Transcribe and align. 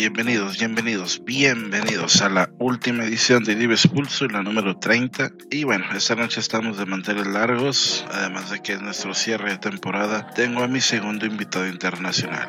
Bienvenidos, 0.00 0.56
bienvenidos, 0.56 1.22
bienvenidos 1.26 2.22
a 2.22 2.30
la 2.30 2.48
última 2.58 3.04
edición 3.04 3.44
de 3.44 3.54
Dives 3.54 3.86
Pulso, 3.86 4.26
la 4.28 4.42
número 4.42 4.78
30. 4.78 5.30
Y 5.50 5.64
bueno, 5.64 5.84
esta 5.94 6.14
noche 6.14 6.40
estamos 6.40 6.78
de 6.78 6.86
manteles 6.86 7.26
largos, 7.26 8.06
además 8.10 8.50
de 8.50 8.62
que 8.62 8.72
es 8.72 8.80
nuestro 8.80 9.12
cierre 9.12 9.50
de 9.50 9.58
temporada. 9.58 10.30
Tengo 10.30 10.62
a 10.62 10.68
mi 10.68 10.80
segundo 10.80 11.26
invitado 11.26 11.68
internacional. 11.68 12.48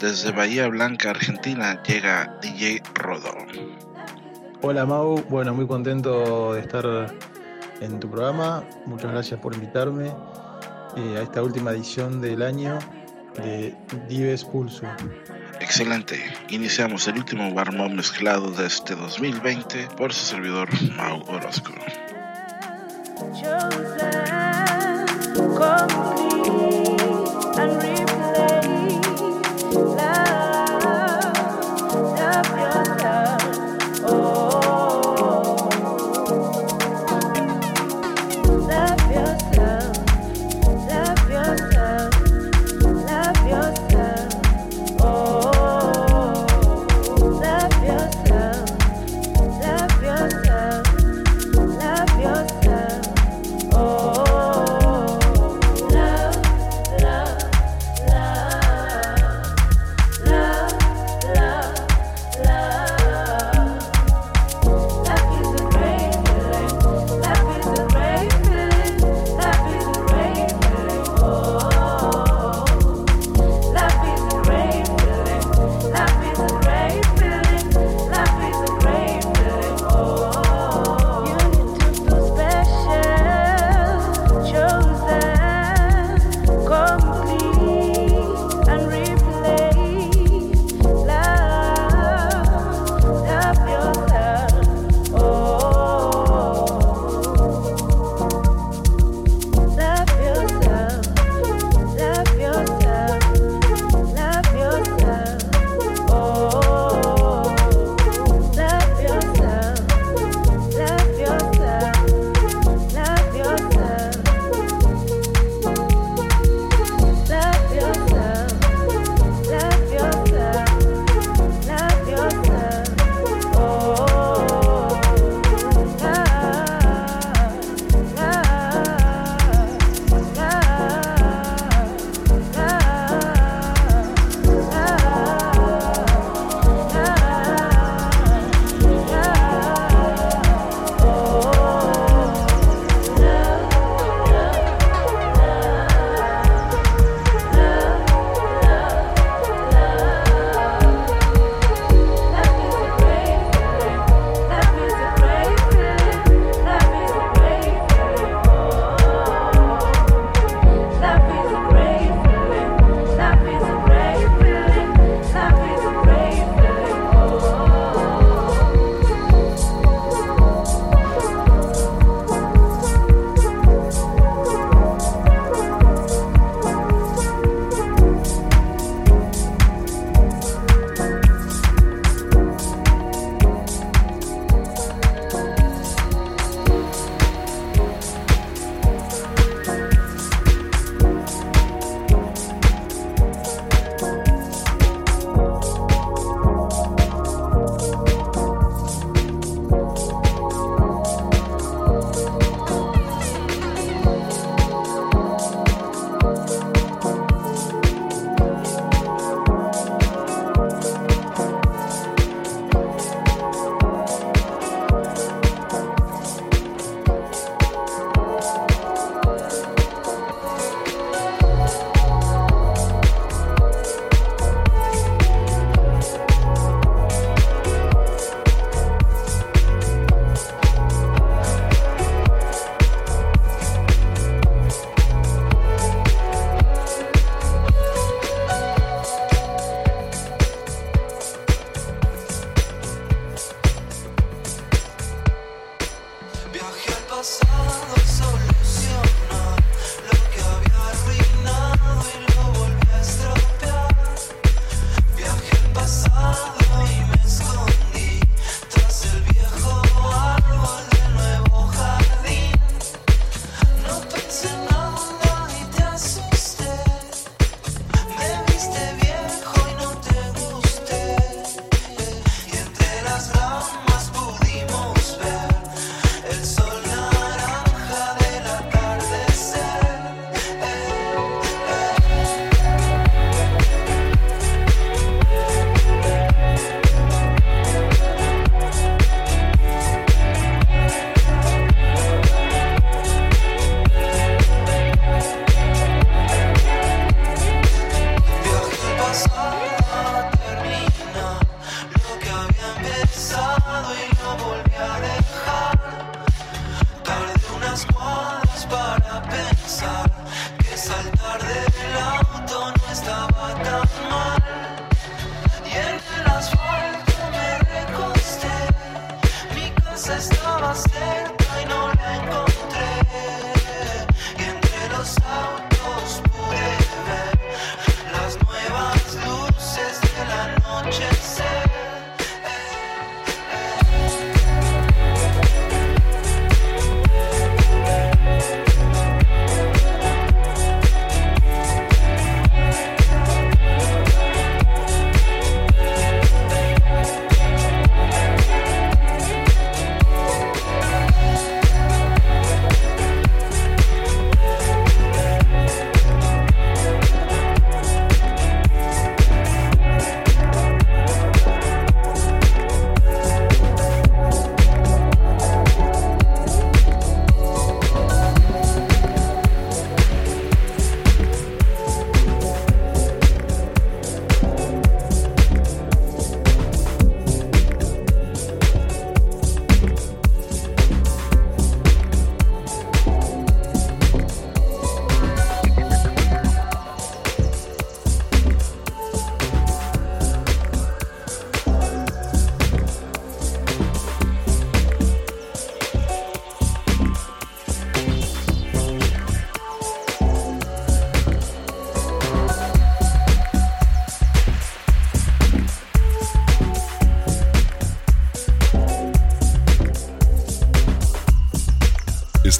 Desde 0.00 0.30
Bahía 0.30 0.68
Blanca, 0.68 1.10
Argentina, 1.10 1.82
llega 1.82 2.38
DJ 2.40 2.80
Rodo. 2.94 3.38
Hola 4.62 4.86
Mau, 4.86 5.20
bueno, 5.28 5.52
muy 5.52 5.66
contento 5.66 6.54
de 6.54 6.60
estar 6.60 7.12
en 7.80 7.98
tu 7.98 8.08
programa. 8.08 8.62
Muchas 8.86 9.10
gracias 9.10 9.40
por 9.40 9.52
invitarme 9.52 10.12
eh, 10.96 11.16
a 11.18 11.22
esta 11.22 11.42
última 11.42 11.72
edición 11.72 12.20
del 12.20 12.40
año 12.40 12.78
de 13.34 13.74
Dives 14.08 14.44
Pulso. 14.44 14.86
Excelente. 15.64 16.22
Iniciamos 16.50 17.08
el 17.08 17.16
último 17.16 17.48
warm-up 17.48 17.90
mezclado 17.90 18.50
de 18.50 18.66
este 18.66 18.94
2020 18.94 19.88
por 19.96 20.12
su 20.12 20.26
servidor 20.26 20.68
Mau 20.94 21.24
Orozco. 21.26 21.72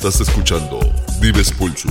Estás 0.07 0.29
escuchando 0.29 0.81
Dives 1.19 1.51
Pulsu. 1.51 1.89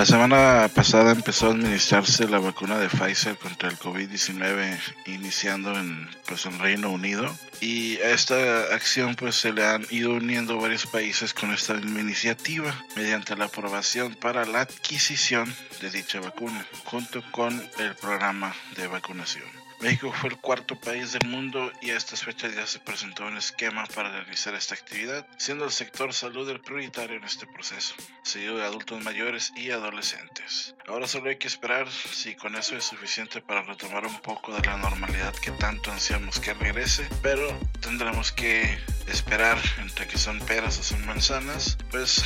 La 0.00 0.06
semana 0.06 0.70
pasada 0.74 1.12
empezó 1.12 1.48
a 1.48 1.50
administrarse 1.50 2.26
la 2.26 2.38
vacuna 2.38 2.78
de 2.78 2.88
Pfizer 2.88 3.36
contra 3.36 3.68
el 3.68 3.78
COVID-19 3.78 4.78
iniciando 5.04 5.78
en, 5.78 6.08
pues, 6.26 6.46
en 6.46 6.58
Reino 6.58 6.88
Unido 6.88 7.30
y 7.60 7.98
a 7.98 8.08
esta 8.12 8.74
acción 8.74 9.14
pues 9.14 9.34
se 9.34 9.52
le 9.52 9.62
han 9.62 9.86
ido 9.90 10.14
uniendo 10.14 10.58
varios 10.58 10.86
países 10.86 11.34
con 11.34 11.52
esta 11.52 11.74
iniciativa 11.74 12.74
mediante 12.96 13.36
la 13.36 13.44
aprobación 13.44 14.14
para 14.14 14.46
la 14.46 14.62
adquisición 14.62 15.54
de 15.82 15.90
dicha 15.90 16.18
vacuna 16.18 16.64
junto 16.86 17.22
con 17.30 17.52
el 17.78 17.94
programa 17.94 18.54
de 18.76 18.86
vacunación. 18.86 19.69
México 19.80 20.12
fue 20.12 20.28
el 20.28 20.36
cuarto 20.36 20.78
país 20.78 21.12
del 21.12 21.26
mundo 21.26 21.72
y 21.80 21.90
a 21.90 21.96
estas 21.96 22.22
fechas 22.22 22.54
ya 22.54 22.66
se 22.66 22.80
presentó 22.80 23.24
un 23.24 23.38
esquema 23.38 23.86
para 23.94 24.10
realizar 24.10 24.54
esta 24.54 24.74
actividad, 24.74 25.26
siendo 25.38 25.64
el 25.64 25.70
sector 25.70 26.12
salud 26.12 26.48
el 26.50 26.60
prioritario 26.60 27.16
en 27.16 27.24
este 27.24 27.46
proceso, 27.46 27.94
seguido 28.22 28.58
de 28.58 28.64
adultos 28.64 29.02
mayores 29.02 29.52
y 29.56 29.70
adolescentes. 29.70 30.74
Ahora 30.86 31.06
solo 31.06 31.30
hay 31.30 31.36
que 31.36 31.48
esperar 31.48 31.88
si 31.90 32.34
con 32.34 32.56
eso 32.56 32.76
es 32.76 32.84
suficiente 32.84 33.40
para 33.40 33.62
retomar 33.62 34.04
un 34.04 34.20
poco 34.20 34.54
de 34.54 34.66
la 34.66 34.76
normalidad 34.76 35.34
que 35.36 35.50
tanto 35.52 35.90
ansiamos 35.90 36.40
que 36.40 36.52
regrese, 36.52 37.08
pero 37.22 37.58
tendremos 37.80 38.32
que 38.32 38.78
esperar 39.06 39.58
entre 39.78 40.06
que 40.06 40.18
son 40.18 40.40
peras 40.40 40.78
o 40.78 40.82
son 40.82 41.06
manzanas, 41.06 41.78
pues 41.90 42.22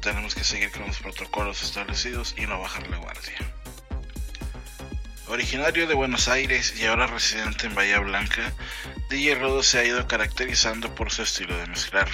tenemos 0.00 0.34
que 0.34 0.42
seguir 0.42 0.72
con 0.72 0.86
los 0.88 0.98
protocolos 0.98 1.62
establecidos 1.62 2.34
y 2.36 2.46
no 2.46 2.60
bajar 2.60 2.88
la 2.88 2.96
guardia. 2.96 3.57
Originario 5.28 5.86
de 5.86 5.94
Buenos 5.94 6.26
Aires 6.28 6.74
y 6.80 6.86
ahora 6.86 7.06
residente 7.06 7.66
en 7.66 7.74
Bahía 7.74 8.00
Blanca, 8.00 8.52
DJ 9.10 9.34
Rodo 9.34 9.62
se 9.62 9.78
ha 9.78 9.84
ido 9.84 10.06
caracterizando 10.06 10.94
por 10.94 11.10
su 11.10 11.22
estilo 11.22 11.54
de 11.56 11.66
mezclar. 11.66 12.08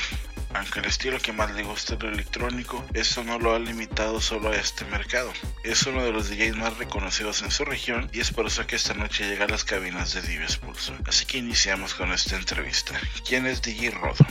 Aunque 0.52 0.80
el 0.80 0.86
estilo 0.86 1.18
que 1.20 1.32
más 1.32 1.54
le 1.54 1.62
gusta 1.62 1.94
es 1.94 2.02
lo 2.02 2.08
electrónico, 2.08 2.84
eso 2.92 3.22
no 3.22 3.38
lo 3.38 3.54
ha 3.54 3.58
limitado 3.60 4.20
solo 4.20 4.50
a 4.50 4.56
este 4.56 4.84
mercado. 4.86 5.32
Es 5.62 5.86
uno 5.86 6.02
de 6.04 6.10
los 6.10 6.28
DJs 6.28 6.56
más 6.56 6.76
reconocidos 6.76 7.42
en 7.42 7.52
su 7.52 7.64
región 7.64 8.10
y 8.12 8.18
es 8.18 8.32
por 8.32 8.46
eso 8.46 8.66
que 8.66 8.76
esta 8.76 8.94
noche 8.94 9.28
llega 9.28 9.44
a 9.44 9.48
las 9.48 9.64
cabinas 9.64 10.14
de 10.14 10.22
Dives 10.22 10.56
Pulso. 10.56 10.94
Así 11.06 11.24
que 11.24 11.38
iniciamos 11.38 11.94
con 11.94 12.12
esta 12.12 12.36
entrevista. 12.36 12.94
¿Quién 13.26 13.46
es 13.46 13.62
DJ 13.62 13.92
Rodo? 13.92 14.26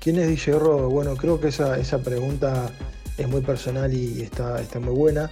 ¿Quién 0.00 0.18
es 0.18 0.26
DJ 0.28 0.58
Rodo? 0.58 0.88
Bueno, 0.88 1.16
creo 1.16 1.40
que 1.40 1.48
esa, 1.48 1.78
esa 1.78 2.02
pregunta 2.02 2.68
es 3.16 3.28
muy 3.28 3.42
personal 3.42 3.94
y 3.94 4.22
está, 4.22 4.60
está 4.60 4.80
muy 4.80 4.94
buena. 4.94 5.30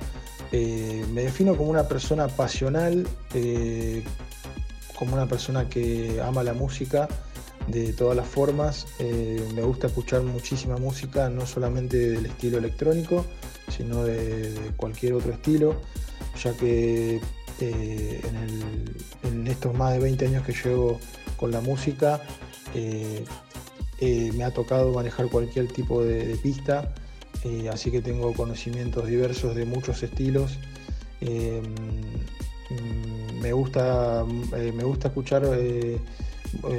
Eh, 0.56 1.04
me 1.12 1.24
defino 1.24 1.56
como 1.56 1.68
una 1.68 1.88
persona 1.88 2.28
pasional, 2.28 3.08
eh, 3.34 4.04
como 4.96 5.14
una 5.14 5.26
persona 5.26 5.68
que 5.68 6.22
ama 6.22 6.44
la 6.44 6.52
música 6.52 7.08
de 7.66 7.92
todas 7.92 8.16
las 8.16 8.28
formas. 8.28 8.86
Eh, 9.00 9.44
me 9.52 9.62
gusta 9.62 9.88
escuchar 9.88 10.22
muchísima 10.22 10.76
música, 10.76 11.28
no 11.28 11.44
solamente 11.44 11.96
del 11.96 12.26
estilo 12.26 12.58
electrónico, 12.58 13.26
sino 13.68 14.04
de, 14.04 14.54
cualquier 14.76 15.14
otro 15.14 15.32
estilo, 15.32 15.74
ya 16.40 16.52
que 16.52 17.20
en, 17.58 19.46
estos 19.48 19.74
más 19.74 19.94
de 19.94 19.98
20 19.98 20.26
años 20.26 20.46
que 20.46 20.52
llevo 20.52 21.00
con 21.36 21.50
la 21.50 21.60
música, 21.62 22.22
me 24.00 24.44
ha 24.44 24.52
tocado 24.52 24.92
manejar 24.92 25.26
cualquier 25.26 25.66
tipo 25.66 26.04
de 26.04 26.36
pista 26.36 26.94
eh, 27.44 27.68
así 27.70 27.90
que 27.90 28.00
tengo 28.00 28.32
conocimientos 28.32 29.06
diversos 29.06 29.54
de 29.54 29.66
muchos 29.66 30.02
estilos. 30.02 30.58
Eh, 31.20 31.60
mm, 32.70 33.40
me, 33.40 33.52
gusta, 33.52 34.24
eh, 34.56 34.72
me 34.74 34.84
gusta 34.84 35.08
escuchar 35.08 35.42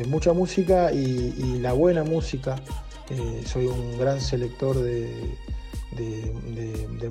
mucha 0.07 0.33
música 0.33 0.91
y, 0.91 1.59
la 1.59 1.73
buena 1.73 2.03
música. 2.03 2.55
soy 3.45 3.67
un 3.67 3.99
gran 3.99 4.19
selector 4.19 4.75
de, 4.79 5.37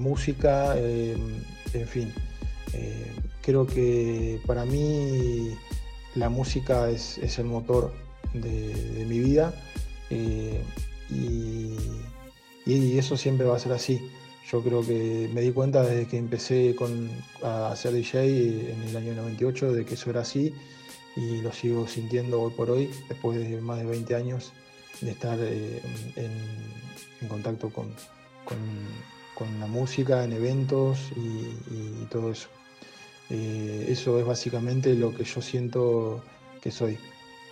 música, 0.01 0.77
en 0.77 1.87
fin. 1.87 2.12
creo 3.43 3.67
que 3.67 4.40
para 4.47 4.64
mí 4.64 5.51
la 6.17 6.29
música 6.29 6.90
es, 6.90 7.38
el 7.38 7.47
motor 7.47 7.93
de, 8.33 9.05
mi 9.09 9.21
vida 9.21 9.55
y 12.66 12.98
eso 12.98 13.16
siempre 13.16 13.46
va 13.46 13.57
a 13.57 13.59
ser 13.61 13.72
así. 13.72 14.11
Yo 14.50 14.62
creo 14.62 14.87
que 14.87 15.31
me 15.33 15.40
di 15.40 15.53
cuenta 15.53 15.83
desde 15.83 16.07
que 16.07 16.18
empecé 16.18 16.74
a 17.42 17.72
hacer 17.72 17.92
DJ 17.92 18.72
en 18.72 18.83
el 18.83 18.96
año 18.96 19.14
98 19.14 19.72
de 19.72 19.85
que 19.85 19.94
eso 19.94 20.11
era 20.11 20.20
así 20.20 20.55
y 21.16 21.40
lo 21.40 21.53
sigo 21.53 21.87
sintiendo 21.87 22.42
hoy 22.42 22.53
por 22.53 22.70
hoy, 22.70 22.90
después 23.09 23.38
de 23.38 23.61
más 23.61 23.79
de 23.79 23.85
20 23.85 24.14
años 24.14 24.53
de 25.00 25.11
estar 25.12 25.38
eh, 25.40 25.81
en, 26.16 27.29
contacto 27.29 27.70
con, 27.70 27.88
la 29.59 29.66
música, 29.66 30.24
en 30.24 30.33
eventos 30.33 30.98
y, 31.16 32.05
todo 32.07 32.31
eso. 32.31 32.48
Eh, 33.31 33.87
eso 33.88 34.20
es 34.20 34.27
básicamente 34.27 34.94
lo 34.94 35.14
que 35.14 35.24
yo 35.24 35.40
siento 35.40 36.22
que 36.61 36.70
soy 36.70 36.98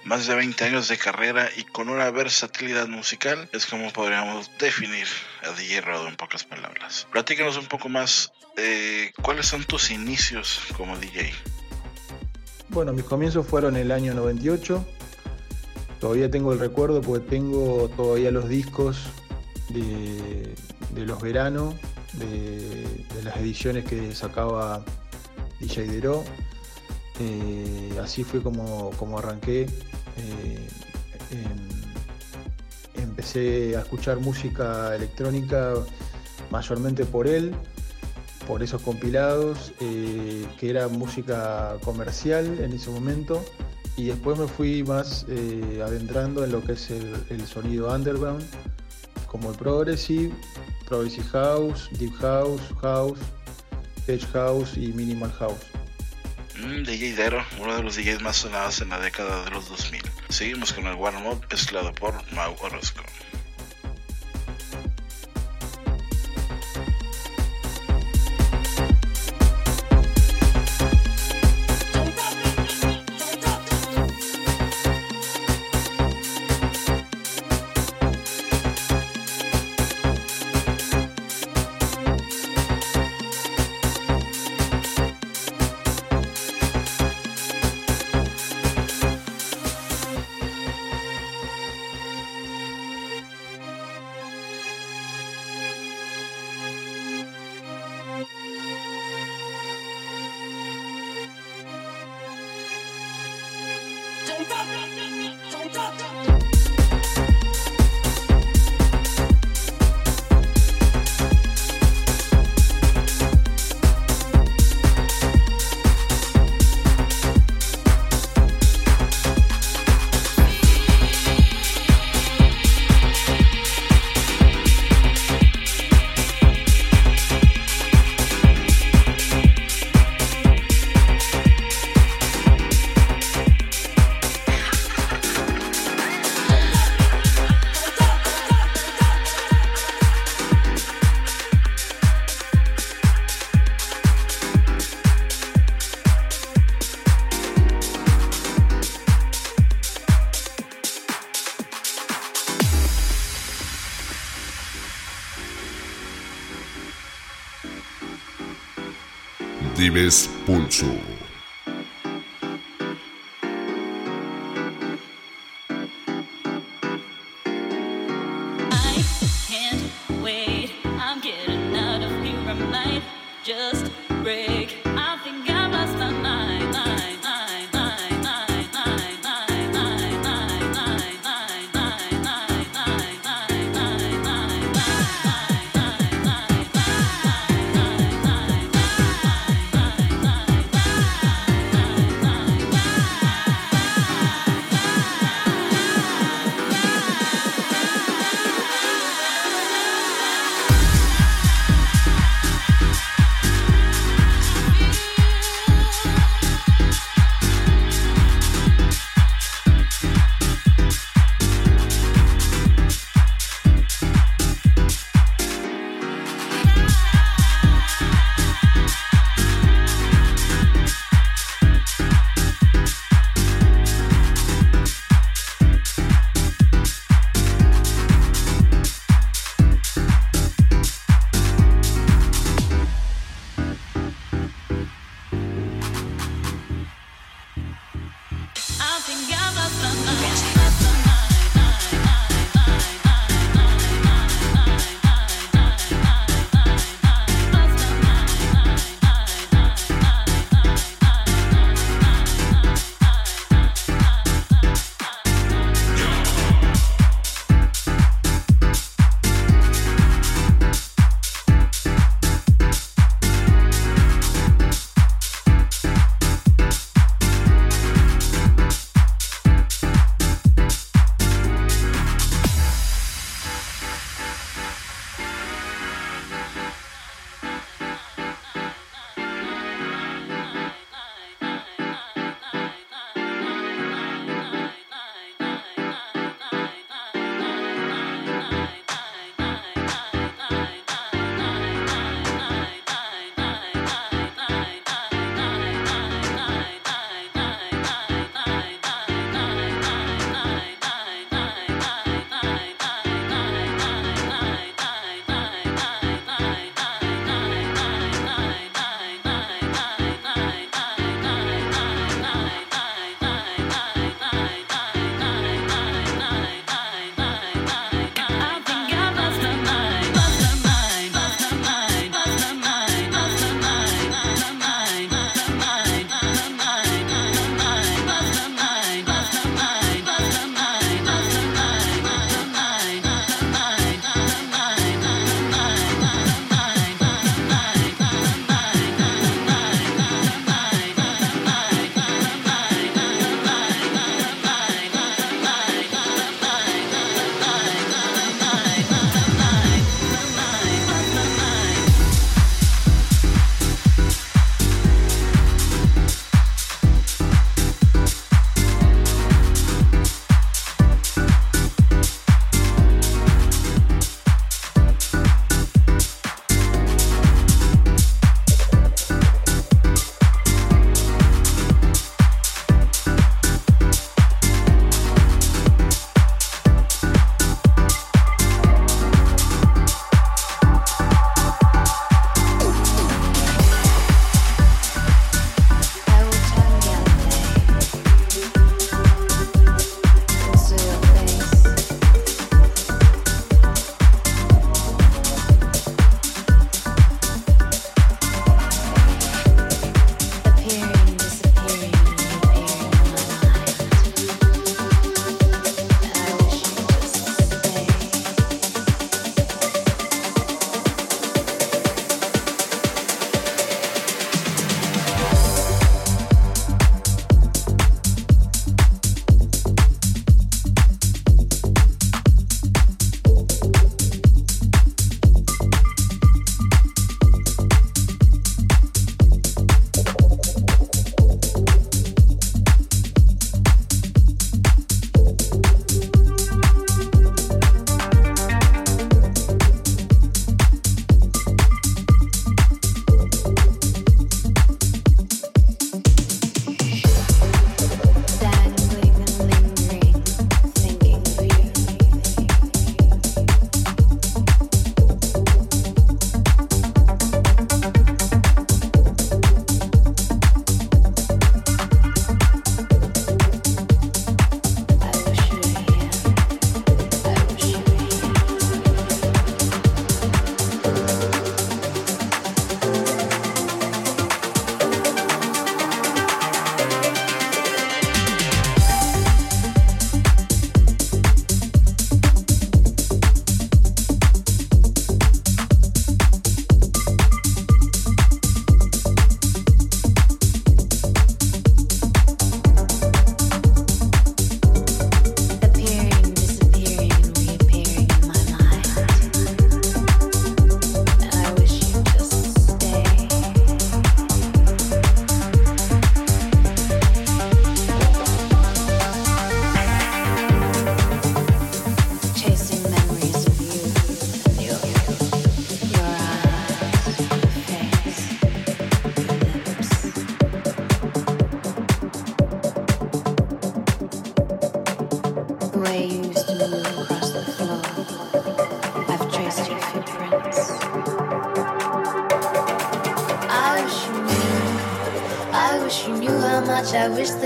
más 0.04 0.26
de 0.26 0.34
20 0.34 0.64
años 0.64 0.88
de 0.88 0.98
carrera 0.98 1.48
y 1.56 1.64
con 1.64 1.88
una 1.88 2.10
versatilidad 2.10 2.88
musical 2.88 3.48
es 3.52 3.66
como 3.66 3.92
podríamos 3.92 4.50
definir 4.58 5.06
a 5.42 5.52
DJ 5.52 5.80
Rodo 5.80 6.08
en 6.08 6.16
pocas 6.16 6.44
palabras. 6.44 7.06
Platícanos 7.12 7.56
un 7.56 7.66
poco 7.66 7.88
más, 7.88 8.32
eh, 8.56 9.12
¿cuáles 9.22 9.46
son 9.46 9.64
tus 9.64 9.90
inicios 9.90 10.60
como 10.76 10.98
DJ? 10.98 11.32
Bueno, 12.68 12.92
mis 12.92 13.04
comienzos 13.04 13.46
fueron 13.46 13.76
el 13.76 13.92
año 13.92 14.14
98. 14.14 14.84
Todavía 16.00 16.30
tengo 16.30 16.52
el 16.52 16.58
recuerdo 16.58 17.00
porque 17.00 17.28
tengo 17.28 17.88
todavía 17.96 18.30
los 18.30 18.48
discos 18.48 18.98
de, 19.68 20.54
los 20.96 21.20
veranos, 21.20 21.74
de, 22.14 23.06
las 23.22 23.36
ediciones 23.36 23.84
que 23.84 24.14
sacaba 24.14 24.84
DJ 25.60 25.86
Dero. 25.86 26.24
Eh, 27.20 27.98
así 28.02 28.24
fue 28.24 28.42
como, 28.42 28.90
como 28.96 29.18
arranqué 29.18 29.66
eh, 30.16 30.68
empecé 32.96 33.76
a 33.76 33.80
escuchar 33.80 34.18
música 34.18 34.94
electrónica 34.94 35.74
mayormente 36.50 37.04
por 37.04 37.26
él, 37.26 37.54
por 38.46 38.62
esos 38.62 38.82
compilados, 38.82 39.72
eh, 39.80 40.46
que 40.58 40.70
era 40.70 40.88
música 40.88 41.76
comercial 41.84 42.60
en 42.60 42.72
ese 42.72 42.90
momento, 42.90 43.44
y 43.96 44.06
después 44.06 44.38
me 44.38 44.46
fui 44.46 44.82
más 44.82 45.26
adentrando 45.84 46.44
en 46.44 46.52
lo 46.52 46.62
que 46.62 46.72
es 46.72 46.90
el, 46.90 47.46
sonido 47.46 47.94
underground, 47.94 48.44
como 49.26 49.50
el 49.50 49.56
progressive, 49.56 50.32
progressive 50.86 51.26
house, 51.28 51.88
deep 51.98 52.14
house, 52.14 52.62
house, 52.80 53.18
edge 54.06 54.26
house 54.32 54.76
y 54.76 54.92
minimal 54.92 55.32
house. 55.32 55.81
DJ 56.54 57.14
Dero, 57.14 57.44
uno 57.58 57.74
de 57.74 57.82
los 57.82 57.96
DJs 57.96 58.20
más 58.20 58.36
sonados 58.36 58.80
en 58.80 58.90
la 58.90 59.00
década 59.00 59.44
de 59.44 59.50
los 59.50 59.68
2000. 59.68 60.02
Seguimos 60.28 60.72
con 60.72 60.86
el 60.86 60.94
warm-up 60.94 61.44
mezclado 61.50 61.92
por 61.94 62.14
Mau 62.32 62.54
Orozco. 62.60 63.02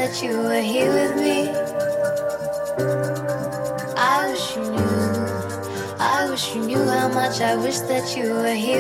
that 0.07 0.23
you 0.23 0.39
were 0.39 0.61
here 0.61 0.93
with 0.93 1.17
me. 1.17 1.49
I 3.97 4.31
wish 4.31 4.55
you 4.55 4.63
knew, 4.63 5.97
I 5.99 6.31
wish 6.31 6.55
you 6.55 6.63
knew 6.65 6.85
how 6.85 7.09
much 7.09 7.41
I 7.41 7.57
wish 7.57 7.81
that 7.91 8.17
you 8.17 8.33
were 8.35 8.55
here. 8.55 8.76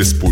Dives 0.00 0.14
Pulso. 0.14 0.29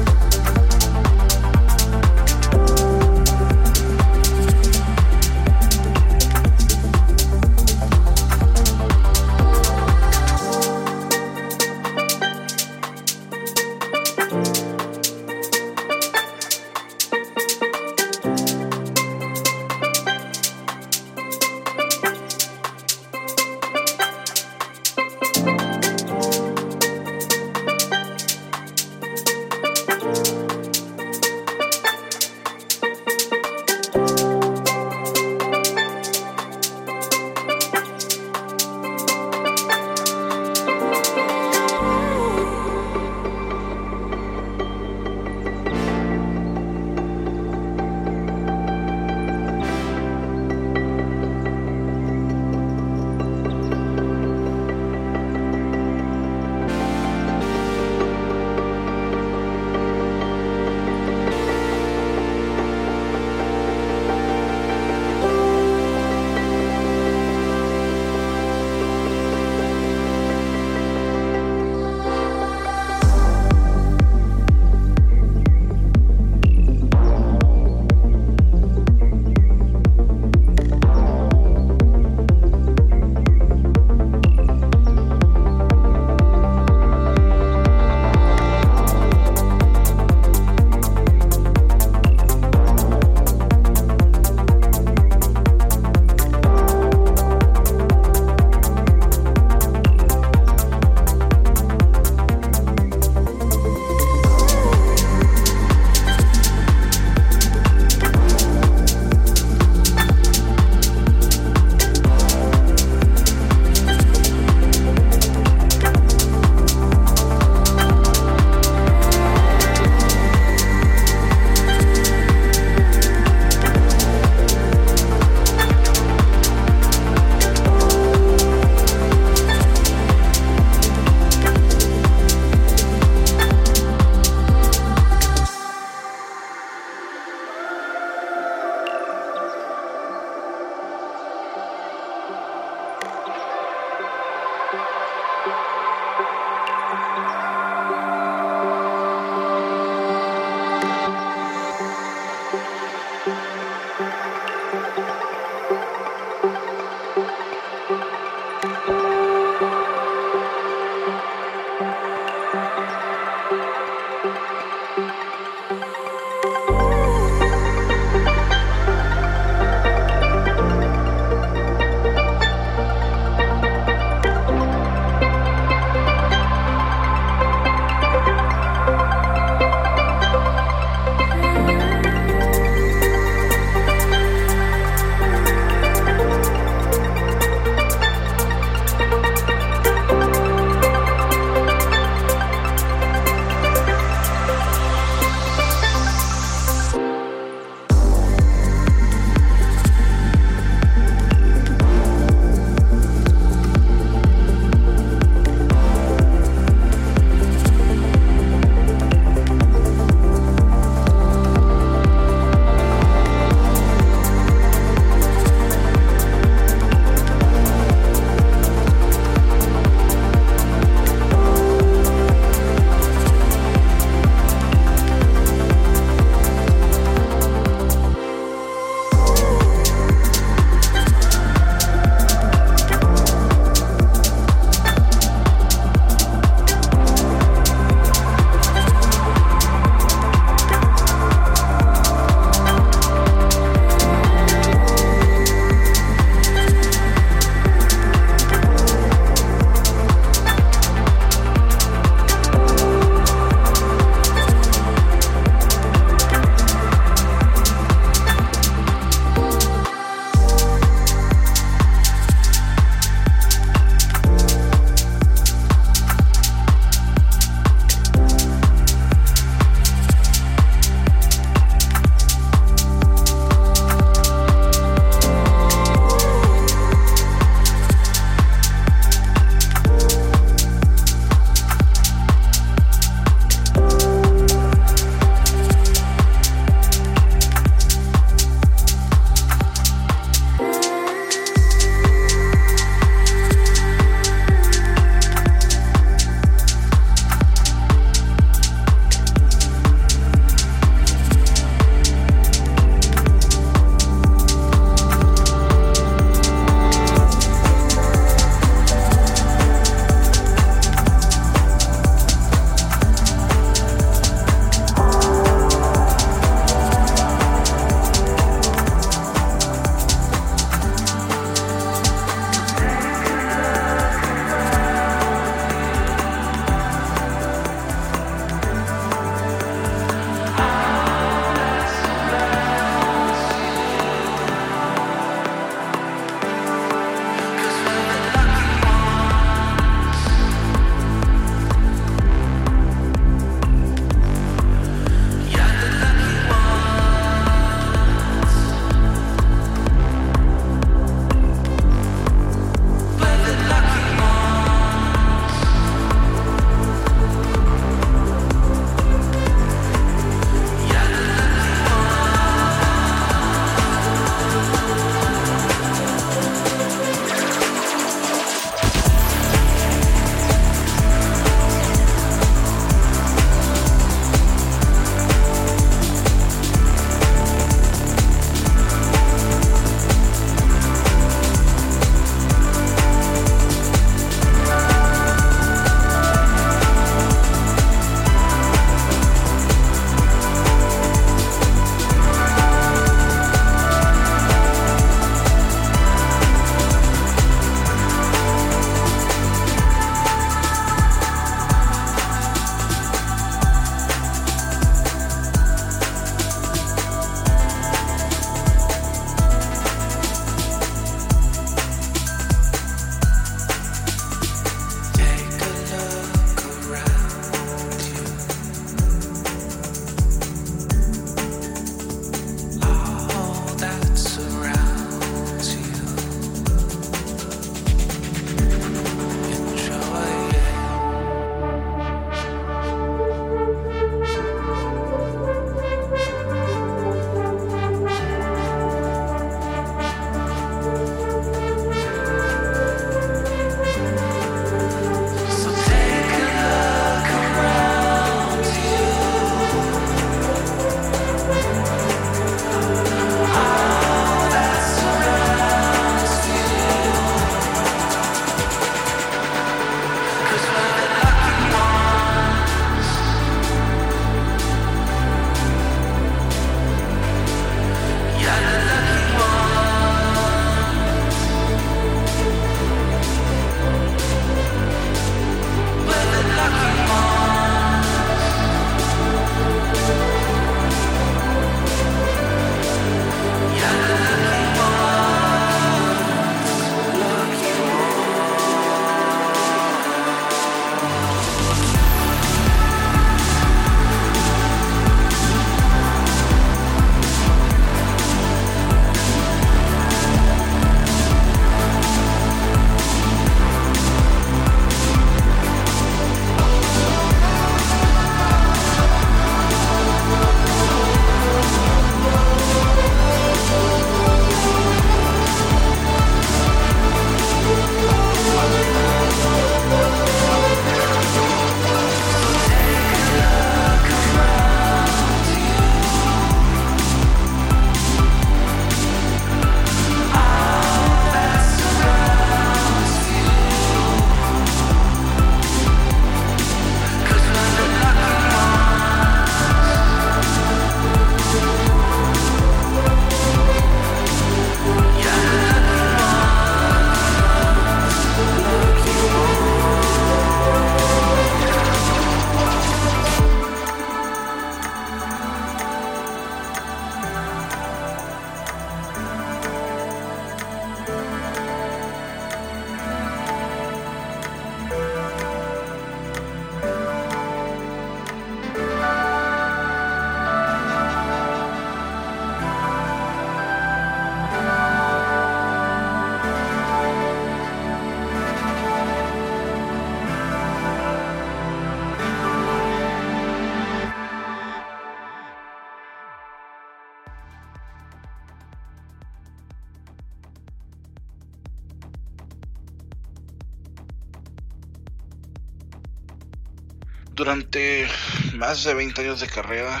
Durante 597.50 598.06
más 598.54 598.84
de 598.84 598.94
20 598.94 599.22
años 599.22 599.40
de 599.40 599.48
carrera, 599.48 600.00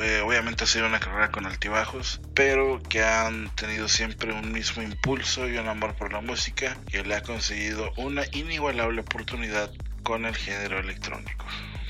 eh, 0.00 0.22
obviamente 0.24 0.62
ha 0.62 0.66
sido 0.68 0.86
una 0.86 1.00
carrera 1.00 1.32
con 1.32 1.44
altibajos, 1.44 2.20
pero 2.36 2.80
que 2.88 3.02
han 3.02 3.52
tenido 3.56 3.88
siempre 3.88 4.32
un 4.32 4.52
mismo 4.52 4.80
impulso 4.80 5.48
y 5.48 5.58
un 5.58 5.66
amor 5.66 5.96
por 5.96 6.12
la 6.12 6.20
música 6.20 6.78
que 6.88 7.02
le 7.02 7.16
ha 7.16 7.24
conseguido 7.24 7.90
una 7.96 8.22
inigualable 8.30 9.00
oportunidad 9.00 9.72
con 10.04 10.24
el 10.24 10.36
género 10.36 10.78
electrónico. 10.78 11.44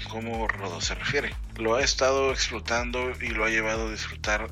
Como 0.09 0.49
Rodo 0.49 0.81
se 0.81 0.95
refiere. 0.95 1.35
Lo 1.59 1.75
ha 1.75 1.83
estado 1.83 2.31
explotando 2.33 3.12
y 3.20 3.29
lo 3.29 3.45
ha 3.45 3.51
llevado 3.51 3.89
a 3.89 3.91
disfrutar 3.91 4.51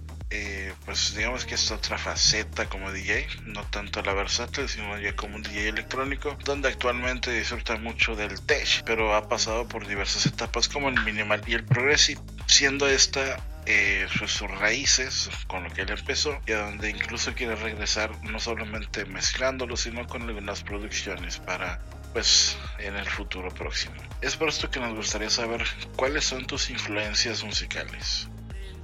pues 0.91 1.15
digamos 1.15 1.45
que 1.45 1.55
es 1.55 1.71
otra 1.71 1.99
faceta 1.99 2.69
como 2.69 2.91
DJ, 2.91 3.25
no 3.45 3.63
tanto 3.63 4.03
la 4.03 4.13
versátil, 4.13 4.69
sino 4.69 4.99
ya 4.99 5.15
como 5.15 5.37
un 5.37 5.43
DJ 5.43 5.69
electrónico, 5.69 6.37
donde 6.45 6.67
actualmente 6.67 7.31
disfruta 7.31 7.77
mucho 7.77 8.17
del 8.17 8.41
tech, 8.41 8.83
pero 8.85 9.15
ha 9.15 9.29
pasado 9.29 9.69
por 9.69 9.87
diversas 9.87 10.27
etapas 10.27 10.69
como 10.69 10.89
el 10.89 11.01
minimal 11.05 11.43
y 11.47 11.55
el 11.55 11.63
progressive, 11.63 12.21
siendo 12.47 12.89
esta 12.89 13.37
eh, 13.67 14.09
sus, 14.19 14.41
raíces 14.41 15.31
con 15.47 15.63
lo 15.63 15.71
que 15.71 15.83
él 15.83 15.91
empezó 15.91 16.41
y 16.45 16.55
a 16.55 16.63
donde 16.63 16.91
incluso 16.91 17.35
quiere 17.35 17.55
regresar 17.55 18.11
no 18.25 18.41
solamente 18.41 19.05
mezclándolo 19.05 19.77
sino 19.77 20.09
con 20.09 20.23
algunas 20.23 20.65
producciones 20.65 21.39
para 21.39 21.79
pues 22.13 22.57
en 22.79 22.97
el 22.97 23.07
futuro 23.07 23.51
próximo. 23.51 23.95
Es 24.23 24.37
por 24.37 24.49
esto 24.49 24.71
que 24.71 24.81
nos 24.81 24.97
gustaría 24.97 25.31
saber 25.31 25.65
cuáles 25.95 26.25
son 26.25 26.47
tus 26.47 26.69
influencias 26.71 27.45
musicales. 27.45 28.29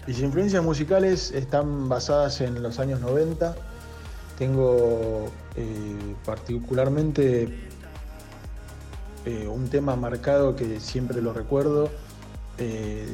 Mis 0.07 0.20
influencias 0.20 0.62
musicales 0.62 1.32
están 1.32 1.88
basadas 1.88 2.40
en 2.40 2.62
los 2.62 2.78
años 2.78 3.00
90. 3.00 3.57
Tengo 4.38 5.26
eh, 5.57 6.14
particularmente 6.24 7.52
eh, 9.24 9.48
un 9.48 9.68
tema 9.68 9.96
marcado 9.96 10.54
que 10.54 10.78
siempre 10.78 11.20
lo 11.20 11.32
recuerdo, 11.32 11.90
eh, 12.59 13.04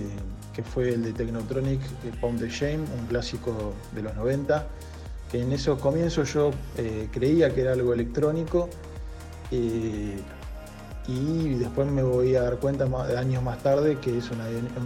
que 0.52 0.62
fue 0.62 0.90
el 0.90 1.02
de 1.02 1.14
Technotronic, 1.14 1.80
Pound 2.20 2.40
the 2.40 2.50
Shame, 2.50 2.84
un 3.00 3.06
clásico 3.08 3.72
de 3.94 4.02
los 4.02 4.14
90, 4.14 4.66
que 5.30 5.40
en 5.40 5.52
esos 5.52 5.78
comienzos 5.78 6.34
yo 6.34 6.50
creía 7.10 7.54
que 7.54 7.62
era 7.62 7.72
algo 7.72 7.94
electrónico 7.94 8.68
y 9.50 10.16
después 11.54 11.90
me 11.90 12.02
voy 12.02 12.36
a 12.36 12.42
dar 12.42 12.58
cuenta 12.58 12.84
años 13.16 13.42
más 13.42 13.62
tarde 13.62 13.96
que 13.98 14.18
es, 14.18 14.30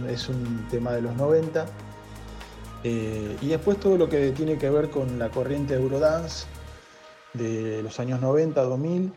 es 0.09 0.29
un 0.29 0.65
tema 0.69 0.93
de 0.93 1.01
los 1.01 1.13
90 1.17 1.65
eh, 2.83 3.37
y 3.41 3.47
después 3.47 3.79
todo 3.79 3.97
lo 3.97 4.09
que 4.09 4.31
tiene 4.31 4.57
que 4.57 4.69
ver 4.69 4.89
con 4.89 5.19
la 5.19 5.29
corriente 5.29 5.73
Eurodance 5.73 6.45
de 7.33 7.81
los 7.83 7.99
años 7.99 8.21
90, 8.21 8.61
2000, 8.61 9.13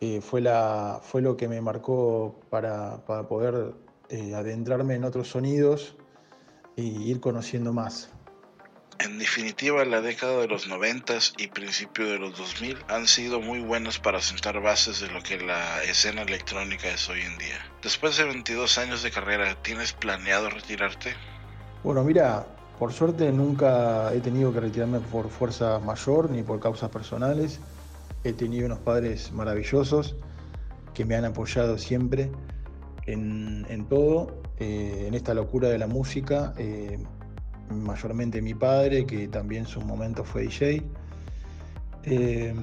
eh, 0.00 0.20
fue, 0.20 0.40
la, 0.40 1.00
fue 1.02 1.22
lo 1.22 1.36
que 1.36 1.48
me 1.48 1.60
marcó 1.60 2.38
para, 2.50 2.98
poder 3.28 3.74
eh, 4.10 4.34
adentrarme 4.34 4.94
en 4.94 5.04
otros 5.04 5.28
sonidos 5.28 5.96
e 6.76 6.82
ir 6.82 7.20
conociendo 7.20 7.72
más. 7.72 8.10
En 8.98 9.18
definitiva, 9.18 9.84
la 9.84 10.00
década 10.00 10.40
de 10.40 10.48
los 10.48 10.68
90 10.68 11.18
y 11.36 11.48
principio 11.48 12.06
de 12.08 12.18
los 12.18 12.36
2000 12.36 12.78
han 12.88 13.06
sido 13.06 13.40
muy 13.40 13.60
buenos 13.60 13.98
para 13.98 14.22
sentar 14.22 14.60
bases 14.62 15.00
de 15.00 15.08
lo 15.08 15.22
que 15.22 15.38
la 15.38 15.82
escena 15.84 16.22
electrónica 16.22 16.88
es 16.88 17.08
hoy 17.10 17.20
en 17.20 17.36
día. 17.36 17.58
Después 17.82 18.16
de 18.16 18.24
22 18.24 18.78
años 18.78 19.02
de 19.02 19.10
carrera, 19.10 19.54
¿tienes 19.62 19.92
planeado 19.92 20.48
retirarte? 20.48 21.14
Bueno, 21.82 22.04
mira, 22.04 22.46
por 22.78 22.92
suerte 22.92 23.32
nunca 23.32 24.12
he 24.12 24.20
tenido 24.20 24.52
que 24.52 24.60
retirarme 24.60 25.00
por 25.00 25.28
fuerza 25.30 25.78
mayor 25.78 26.30
ni 26.30 26.42
por 26.42 26.60
causas 26.60 26.90
personales. 26.90 27.60
He 28.24 28.32
tenido 28.32 28.66
unos 28.66 28.80
padres 28.80 29.32
maravillosos 29.32 30.16
que 30.92 31.04
me 31.04 31.14
han 31.14 31.24
apoyado 31.24 31.78
siempre 31.78 32.30
en, 33.06 33.86
todo, 33.88 34.42
eh, 34.58 35.04
en 35.06 35.14
esta 35.14 35.32
locura 35.32 35.68
de 35.68 35.78
la 35.78 35.86
música. 35.86 36.52
Eh, 36.58 36.98
mayormente 37.70 38.42
mi 38.42 38.54
padre, 38.54 39.06
que 39.06 39.28
también 39.28 39.62
en 39.62 39.68
su 39.68 39.80
momento 39.80 40.24
fue 40.24 40.42
DJ. 40.42 40.82
Eh, 42.04 42.54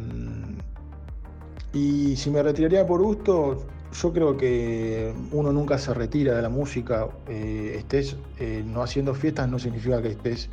y 1.74 2.16
si 2.16 2.30
me 2.30 2.43
retiraría 2.43 2.86
por 2.86 3.01
gusto, 3.01 3.66
yo 3.94 4.12
creo 4.12 4.38
que 4.38 5.14
uno 5.32 5.52
nunca 5.52 5.78
se 5.78 5.94
retira 5.94 6.36
de 6.36 6.41
la 6.41 6.50
música, 6.50 7.08
eh, 7.28 7.76
estés 7.78 8.16
eh, 8.39 8.64
no 8.66 8.82
haciendo 8.82 9.14
fiestas 9.14 9.48
no 9.50 9.60
significa 9.60 10.02
que 10.02 10.10
estés 10.10 10.50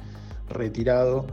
retirado, 0.50 1.26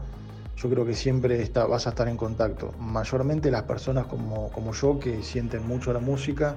yo 0.56 0.70
creo 0.70 0.84
que 0.86 0.94
siempre 0.94 1.50
vas 1.68 1.86
a 1.86 1.90
estar 1.90 2.08
en 2.08 2.16
contacto, 2.16 2.72
mayormente 2.80 3.50
las 3.50 3.62
personas 3.64 4.06
como, 4.06 4.50
como 4.50 4.72
yo 4.72 4.98
que 4.98 5.22
sienten 5.22 5.66
mucho 5.66 5.92
la 5.92 6.00
música, 6.00 6.56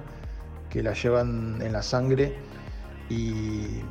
que 0.70 0.82
la 0.82 0.94
llevan 0.94 1.60
en 1.60 1.72
la 1.72 1.82
sangre 1.82 2.34
y, 3.10 3.82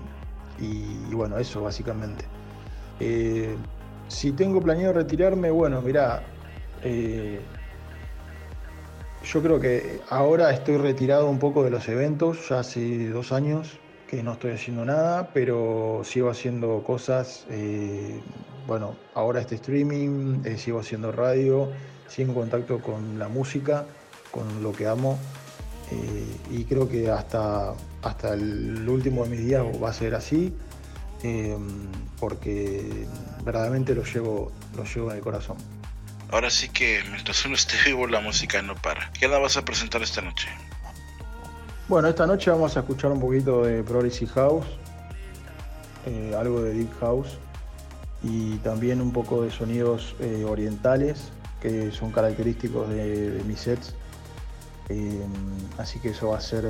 bueno, 1.13 1.37
eso 1.37 1.61
básicamente. 1.61 2.25
Eh, 2.99 3.55
si 4.07 4.31
tengo 4.31 4.61
planeado 4.61 4.93
retirarme, 4.93 5.51
bueno, 5.51 5.81
mirá, 5.81 6.23
yo 9.23 9.41
creo 9.41 9.59
que 9.59 10.01
ahora 10.09 10.51
estoy 10.51 10.77
retirado 10.77 11.29
un 11.29 11.39
poco 11.39 11.63
de 11.63 11.69
los 11.69 11.87
eventos, 11.87 12.49
ya 12.49 12.59
hace 12.59 13.09
dos 13.09 13.31
años 13.31 13.79
que 14.07 14.23
no 14.23 14.33
estoy 14.33 14.51
haciendo 14.51 14.83
nada, 14.83 15.29
pero 15.33 16.01
sigo 16.03 16.29
haciendo 16.29 16.83
cosas, 16.83 17.45
eh, 17.49 18.19
bueno, 18.67 18.95
ahora 19.13 19.39
este 19.39 19.55
streaming, 19.55 20.41
eh, 20.43 20.57
sigo 20.57 20.79
haciendo 20.79 21.13
radio, 21.13 21.69
sigo 22.09 22.31
en 22.31 22.35
contacto 22.35 22.79
con 22.81 23.17
la 23.17 23.29
música, 23.29 23.85
con 24.31 24.61
lo 24.61 24.73
que 24.73 24.87
amo, 24.87 25.17
eh, 25.91 26.25
y 26.51 26.65
creo 26.65 26.89
que 26.89 27.09
hasta, 27.09 27.73
hasta 28.01 28.33
el 28.33 28.87
último 28.89 29.23
de 29.23 29.29
mis 29.29 29.45
días 29.45 29.63
va 29.81 29.89
a 29.89 29.93
ser 29.93 30.13
así, 30.15 30.53
porque 32.19 33.05
verdaderamente 33.45 33.93
lo 33.93 34.03
llevo, 34.03 34.51
lo 34.75 34.83
llevo 34.83 35.11
en 35.11 35.17
el 35.17 35.23
corazón. 35.23 35.57
Ahora 36.31 36.49
sí 36.49 36.69
que 36.69 37.03
mientras 37.09 37.45
uno 37.45 37.55
esté 37.55 37.75
vivo 37.85 38.07
la 38.07 38.21
música 38.21 38.61
no 38.61 38.75
para. 38.75 39.11
¿Qué 39.11 39.27
la 39.27 39.37
vas 39.37 39.57
a 39.57 39.65
presentar 39.65 40.01
esta 40.01 40.21
noche? 40.21 40.47
Bueno, 41.89 42.07
esta 42.07 42.25
noche 42.25 42.49
vamos 42.49 42.77
a 42.77 42.79
escuchar 42.79 43.11
un 43.11 43.19
poquito 43.19 43.65
de 43.65 43.83
Progressive 43.83 44.31
House, 44.31 44.65
eh, 46.05 46.33
algo 46.39 46.61
de 46.61 46.73
Deep 46.73 46.99
House 47.01 47.37
y 48.23 48.55
también 48.59 49.01
un 49.01 49.11
poco 49.11 49.43
de 49.43 49.51
sonidos 49.51 50.15
eh, 50.21 50.45
orientales 50.47 51.31
que 51.61 51.91
son 51.91 52.13
característicos 52.13 52.87
de, 52.87 53.43
mis 53.45 53.59
sets. 53.59 53.93
Eh, 54.87 55.25
así 55.77 55.99
que 55.99 56.09
eso 56.09 56.29
va 56.29 56.37
a 56.37 56.41
ser 56.41 56.65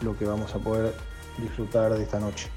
lo 0.00 0.16
que 0.16 0.26
vamos 0.26 0.54
a 0.54 0.58
poder 0.58 0.94
disfrutar 1.38 1.92
de 1.92 2.04
esta 2.04 2.20
noche. 2.20 2.48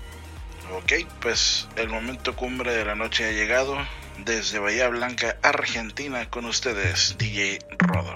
Ok, 0.77 1.07
pues 1.21 1.67
el 1.75 1.89
momento 1.89 2.35
cumbre 2.35 2.71
de 2.71 2.85
la 2.85 2.93
noche 2.93 3.25
ha 3.25 3.31
llegado 3.31 3.77
desde 4.20 4.59
Bahía 4.59 4.88
Blanca, 4.89 5.38
Argentina, 5.41 6.30
con 6.30 6.45
ustedes, 6.45 7.16
DJ 7.18 7.59
Rodo. 7.78 8.13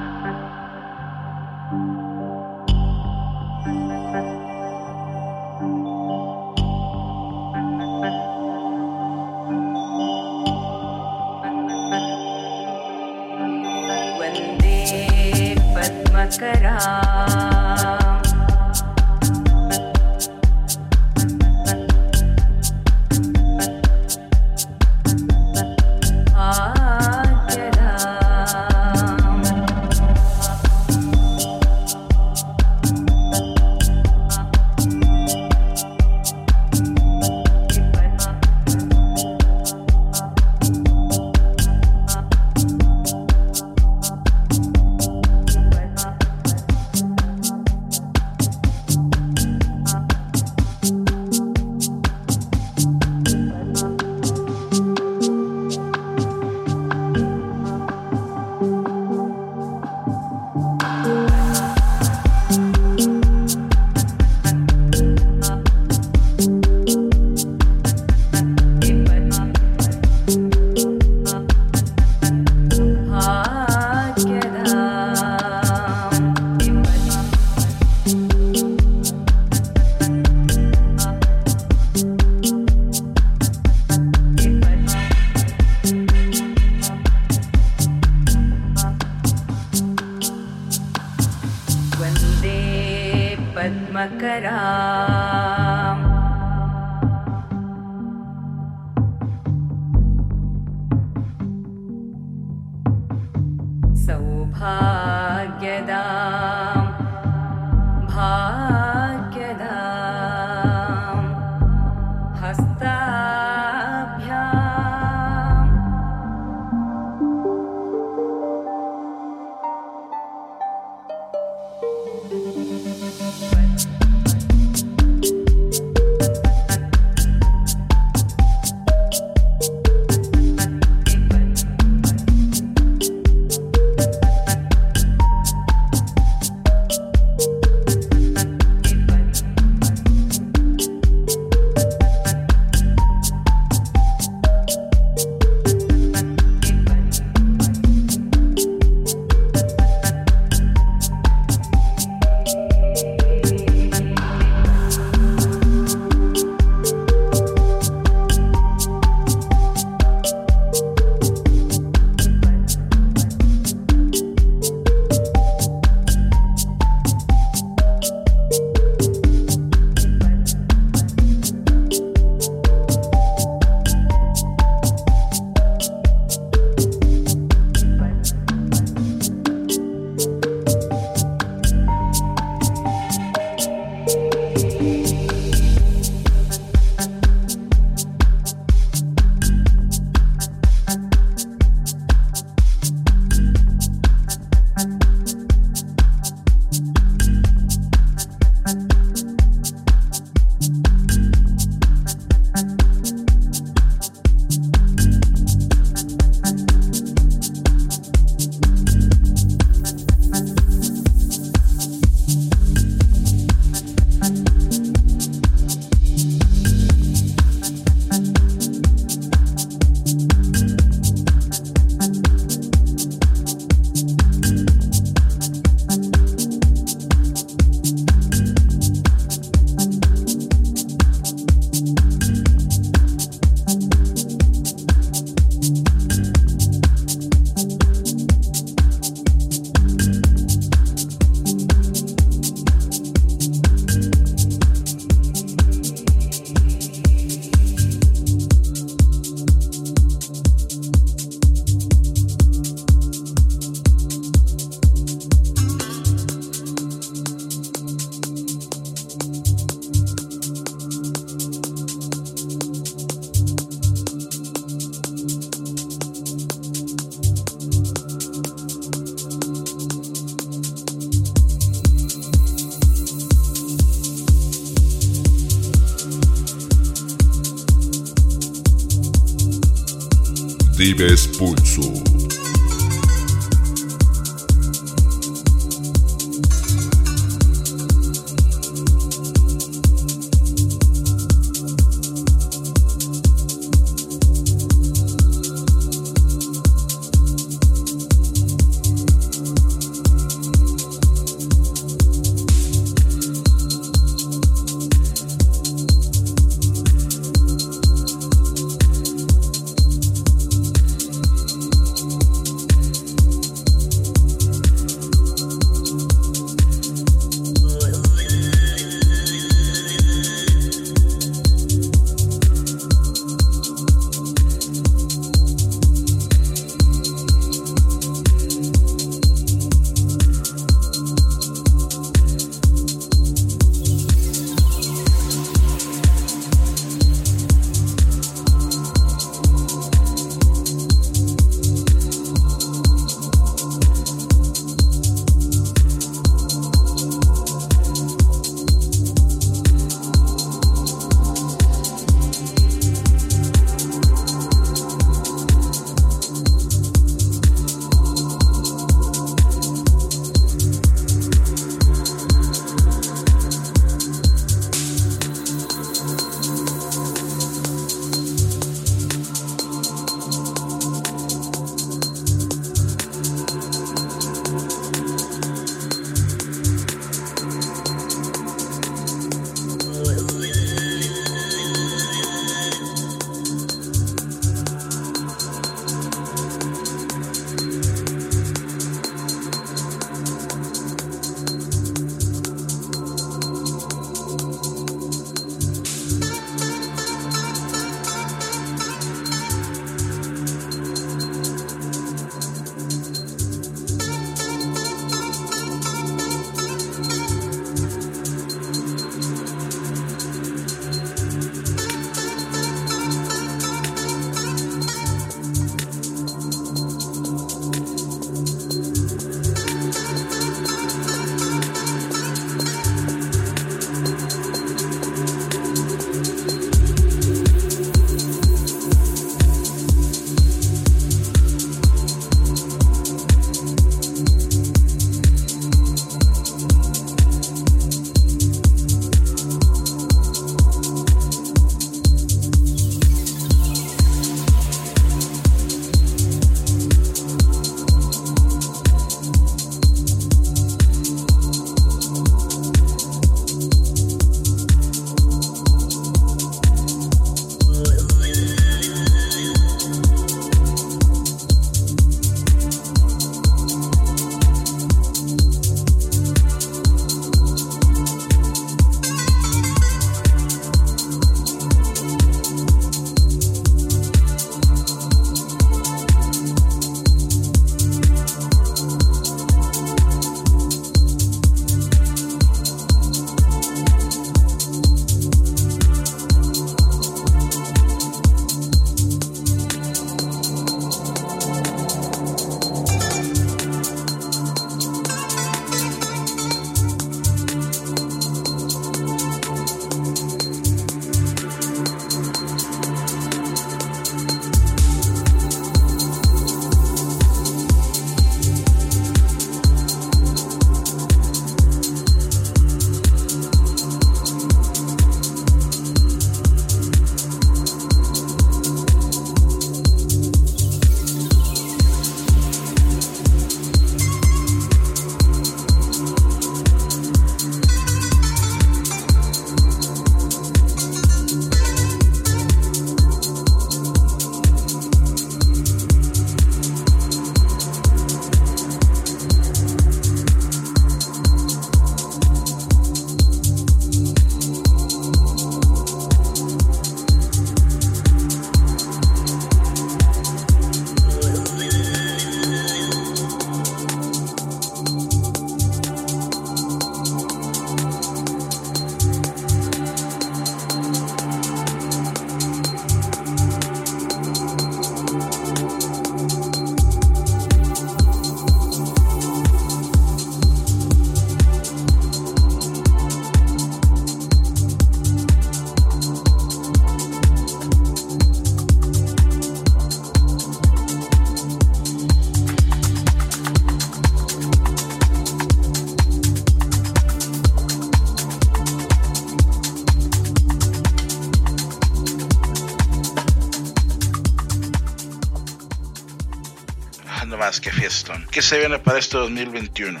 ¿Qué 598.34 598.42
se 598.42 598.58
viene 598.58 598.80
para 598.80 598.98
este 598.98 599.16
2021? 599.16 600.00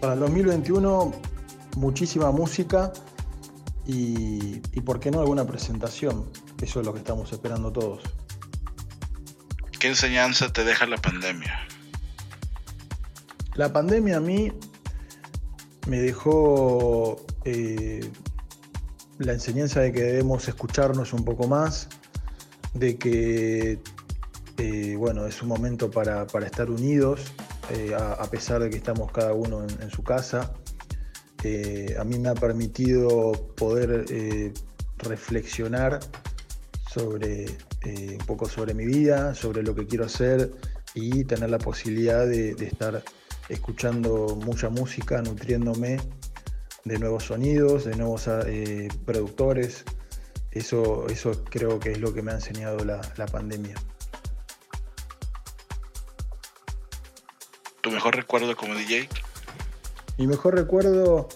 Para 0.00 0.14
el 0.14 0.18
2021, 0.18 1.12
muchísima 1.76 2.32
música 2.32 2.92
y, 3.86 4.60
y, 4.72 4.80
¿por 4.80 4.98
qué 4.98 5.12
no, 5.12 5.20
alguna 5.20 5.46
presentación? 5.46 6.28
Eso 6.60 6.80
es 6.80 6.86
lo 6.86 6.92
que 6.92 6.98
estamos 6.98 7.30
esperando 7.30 7.70
todos. 7.70 8.02
¿Qué 9.78 9.86
enseñanza 9.86 10.52
te 10.52 10.64
deja 10.64 10.84
la 10.86 10.96
pandemia? 10.96 11.68
La 13.54 13.72
pandemia 13.72 14.16
a 14.16 14.20
mí 14.20 14.52
me 15.86 16.00
dejó 16.00 17.24
eh, 17.44 18.10
la 19.18 19.32
enseñanza 19.32 19.78
de 19.78 19.92
que 19.92 20.02
debemos 20.02 20.48
escucharnos 20.48 21.12
un 21.12 21.24
poco 21.24 21.46
más, 21.46 21.88
de 22.74 22.98
que 22.98 23.78
bueno, 25.06 25.24
es 25.24 25.40
un 25.40 25.46
momento 25.46 25.88
para, 25.88 26.26
para 26.26 26.46
estar 26.46 26.68
unidos, 26.68 27.20
eh, 27.70 27.94
a, 27.96 28.28
pesar 28.28 28.60
de 28.60 28.70
que 28.70 28.76
estamos 28.76 29.12
cada 29.12 29.34
uno 29.34 29.62
en, 29.62 29.88
su 29.88 30.02
casa. 30.02 30.52
a 31.96 32.02
mí 32.02 32.18
me 32.18 32.28
ha 32.28 32.34
permitido 32.34 33.30
poder 33.56 34.52
reflexionar 34.98 36.00
sobre 36.92 37.46
un 37.84 38.26
poco 38.26 38.48
sobre 38.48 38.74
mi 38.74 38.84
vida, 38.84 39.36
sobre 39.36 39.62
lo 39.62 39.76
que 39.76 39.86
quiero 39.86 40.06
hacer 40.06 40.50
y 40.92 41.22
tener 41.22 41.50
la 41.50 41.58
posibilidad 41.58 42.26
de, 42.26 42.56
estar 42.66 43.00
escuchando 43.48 44.36
mucha 44.44 44.70
música, 44.70 45.22
nutriéndome 45.22 46.00
de 46.84 46.98
nuevos 46.98 47.26
sonidos, 47.26 47.84
de 47.84 47.94
nuevos 47.94 48.26
eh, 48.26 48.88
productores. 49.04 49.84
Eso, 50.50 51.06
eso 51.06 51.44
creo 51.44 51.78
que 51.78 51.92
es 51.92 52.00
lo 52.00 52.12
que 52.12 52.22
me 52.22 52.32
ha 52.32 52.34
enseñado 52.34 52.84
la 52.84 53.26
pandemia. 53.30 53.76
¿Tu 57.86 57.92
mejor 57.92 58.16
recuerdo 58.16 58.56
como 58.56 58.74
DJ? 58.74 59.08
Mi 60.18 60.26
mejor 60.26 60.56
recuerdo 60.56 61.28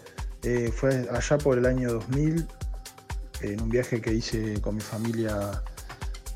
eh, 0.42 0.72
fue 0.74 1.08
allá 1.08 1.38
por 1.38 1.56
el 1.56 1.64
año 1.64 1.92
2000, 1.92 2.44
en 3.42 3.60
un 3.62 3.68
viaje 3.68 4.00
que 4.00 4.12
hice 4.12 4.60
con 4.60 4.74
mi 4.74 4.80
familia 4.80 5.62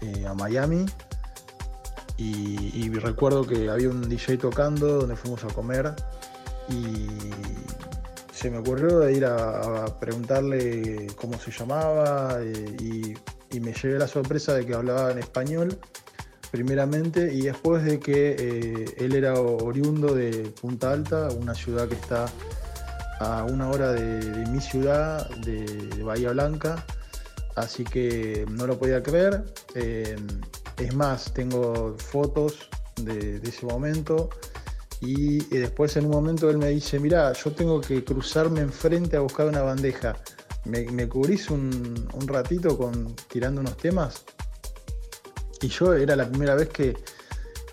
eh, 0.02 0.24
a 0.24 0.32
Miami 0.34 0.86
y, 2.16 2.90
recuerdo 2.90 3.44
que 3.44 3.68
había 3.68 3.88
un 3.88 4.08
DJ 4.08 4.38
tocando 4.38 5.00
donde 5.00 5.16
fuimos 5.16 5.42
a 5.42 5.48
comer 5.48 5.92
y 6.68 7.08
se 8.32 8.52
me 8.52 8.58
ocurrió 8.58 9.00
de 9.00 9.14
ir 9.14 9.24
a, 9.24 9.82
a 9.84 9.98
preguntarle 9.98 11.08
cómo 11.16 11.40
se 11.40 11.50
llamaba 11.50 12.38
eh, 12.40 12.76
y, 12.78 13.14
y, 13.50 13.58
me 13.58 13.72
llevé 13.72 13.98
la 13.98 14.06
sorpresa 14.06 14.54
de 14.54 14.64
que 14.64 14.74
hablaba 14.74 15.10
en 15.10 15.18
español 15.18 15.76
primeramente 16.55 17.35
y 17.35 17.40
después 17.40 17.82
de 17.82 17.98
que 17.98 18.36
eh, 18.39 18.94
él 18.98 19.16
era 19.16 19.35
oriundo 19.35 20.14
de 20.14 20.52
Punta 20.60 20.93
Alta, 20.93 21.28
una 21.31 21.52
ciudad 21.52 21.89
que 21.89 21.97
está 21.97 22.26
a 23.18 23.43
una 23.43 23.68
hora 23.70 23.90
de, 23.90 24.47
mi 24.52 24.60
ciudad, 24.60 25.28
de, 25.40 26.01
Bahía 26.05 26.31
Blanca, 26.31 26.86
así 27.56 27.82
que 27.82 28.47
no 28.48 28.68
lo 28.68 28.78
podía 28.78 29.02
creer. 29.02 29.43
Eh, 29.74 30.14
es 30.76 30.94
más, 30.94 31.35
tengo 31.35 31.97
fotos 31.98 32.68
de, 33.02 33.40
ese 33.43 33.66
momento 33.66 34.31
y, 35.01 35.39
y, 35.52 35.59
después 35.59 35.97
en 35.97 36.05
un 36.05 36.12
momento 36.12 36.48
él 36.51 36.59
me 36.59 36.68
dice, 36.68 37.01
mira, 37.01 37.32
yo 37.32 37.51
tengo 37.51 37.81
que 37.81 38.05
cruzarme 38.05 38.60
enfrente 38.60 39.16
a 39.16 39.20
buscar 39.20 39.48
una 39.48 39.62
bandeja. 39.62 40.14
¿Me, 40.66 40.85
me 40.93 41.09
cubrís 41.09 41.51
un, 41.51 42.09
un, 42.12 42.28
ratito 42.28 42.78
con, 42.78 43.16
tirando 43.28 43.60
unos 43.60 43.76
temas? 43.76 44.24
Y 45.64 45.68
yo 45.68 45.94
era 45.94 46.14
la 46.14 46.28
primera 46.28 46.54
vez 46.54 46.68
que, 46.68 46.94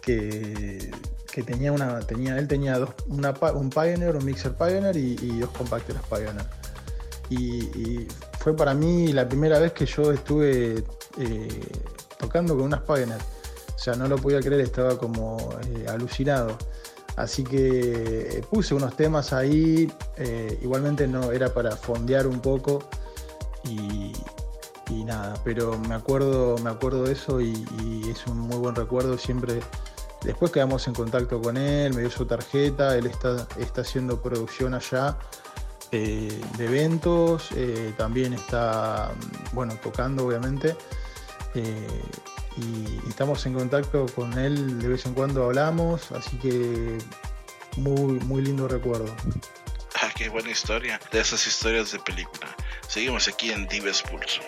que, 0.02 1.44
tenía 1.46 1.74
una, 1.74 2.00
tenía, 2.00 2.38
él 2.38 2.48
tenía 2.48 2.80
dos, 2.80 2.92
un 3.10 3.70
Pioneer, 3.70 4.16
un 4.16 4.24
Mixer 4.24 4.54
Pioneer 4.54 4.96
y, 4.96 5.18
y 5.22 5.40
dos 5.40 5.50
compactores 5.50 6.02
Pioneer. 6.10 6.46
Y, 7.30 8.08
fue 8.40 8.56
para 8.56 8.74
mí 8.74 9.12
la 9.12 9.28
primera 9.28 9.60
vez 9.60 9.74
que 9.74 9.86
yo 9.86 10.12
estuve 10.14 10.84
eh, 11.20 11.62
tocando 12.18 12.56
con 12.56 12.64
unas 12.64 12.82
Pioneer. 12.82 13.20
O 13.76 13.78
sea, 13.78 13.96
no 13.96 14.08
lo 14.08 14.16
podía 14.18 14.40
creer, 14.40 14.62
estaba 14.62 14.98
como 14.98 15.38
eh, 15.68 15.86
alucinado. 15.90 16.58
Así 17.18 17.44
que 17.44 18.38
eh, 18.38 18.44
puse 18.50 18.74
unos 18.74 18.96
temas 18.96 19.34
ahí, 19.34 19.92
igualmente 20.62 21.08
no 21.08 21.34
era 21.34 21.54
para 21.54 21.76
fondear 21.76 22.26
un 22.26 22.40
poco 22.40 22.88
y, 23.66 24.14
y, 24.90 25.04
nada, 25.04 25.36
pero 25.44 25.78
me 25.78 25.96
acuerdo, 25.96 26.58
me 26.60 26.70
acuerdo 26.70 27.04
de 27.04 27.14
eso 27.14 27.42
y, 27.42 27.54
es 28.10 28.26
un 28.28 28.40
muy 28.40 28.58
buen 28.58 28.76
recuerdo. 28.76 29.18
Siempre, 29.18 29.62
después 30.24 30.52
quedamos 30.52 30.88
en 30.88 30.94
contacto 30.94 31.42
con 31.42 31.58
él, 31.58 31.94
me 31.94 32.02
dio 32.02 32.12
su 32.12 32.26
tarjeta, 32.26 32.98
él 32.98 33.08
está, 33.08 33.48
está 33.58 33.82
haciendo 33.82 34.22
producción 34.22 34.74
allá 34.74 35.18
eh, 35.92 36.42
de 36.58 36.66
eventos, 36.66 37.50
también 37.98 38.34
está, 38.34 39.12
bueno, 39.54 39.76
tocando 39.82 40.26
obviamente. 40.26 40.76
Eh, 41.54 42.02
y, 42.58 42.62
y, 42.62 43.02
estamos 43.10 43.46
en 43.46 43.54
contacto 43.54 44.06
con 44.16 44.38
él, 44.38 44.80
de 44.82 44.88
vez 44.90 45.06
en 45.06 45.14
cuando 45.14 45.46
hablamos, 45.46 46.12
así 46.12 46.38
que 46.38 46.98
muy, 47.78 48.20
muy 48.20 48.42
lindo 48.42 48.68
recuerdo. 48.68 49.14
Ah, 50.02 50.10
qué 50.16 50.30
buena 50.30 50.50
historia, 50.50 51.00
de 51.12 51.20
esas 51.20 51.46
historias 51.46 51.92
de 51.92 52.00
película. 52.00 52.48
Seguimos 52.88 53.28
aquí 53.28 53.52
en 53.52 53.68
Dives 53.68 54.02
Pulso. 54.02 54.42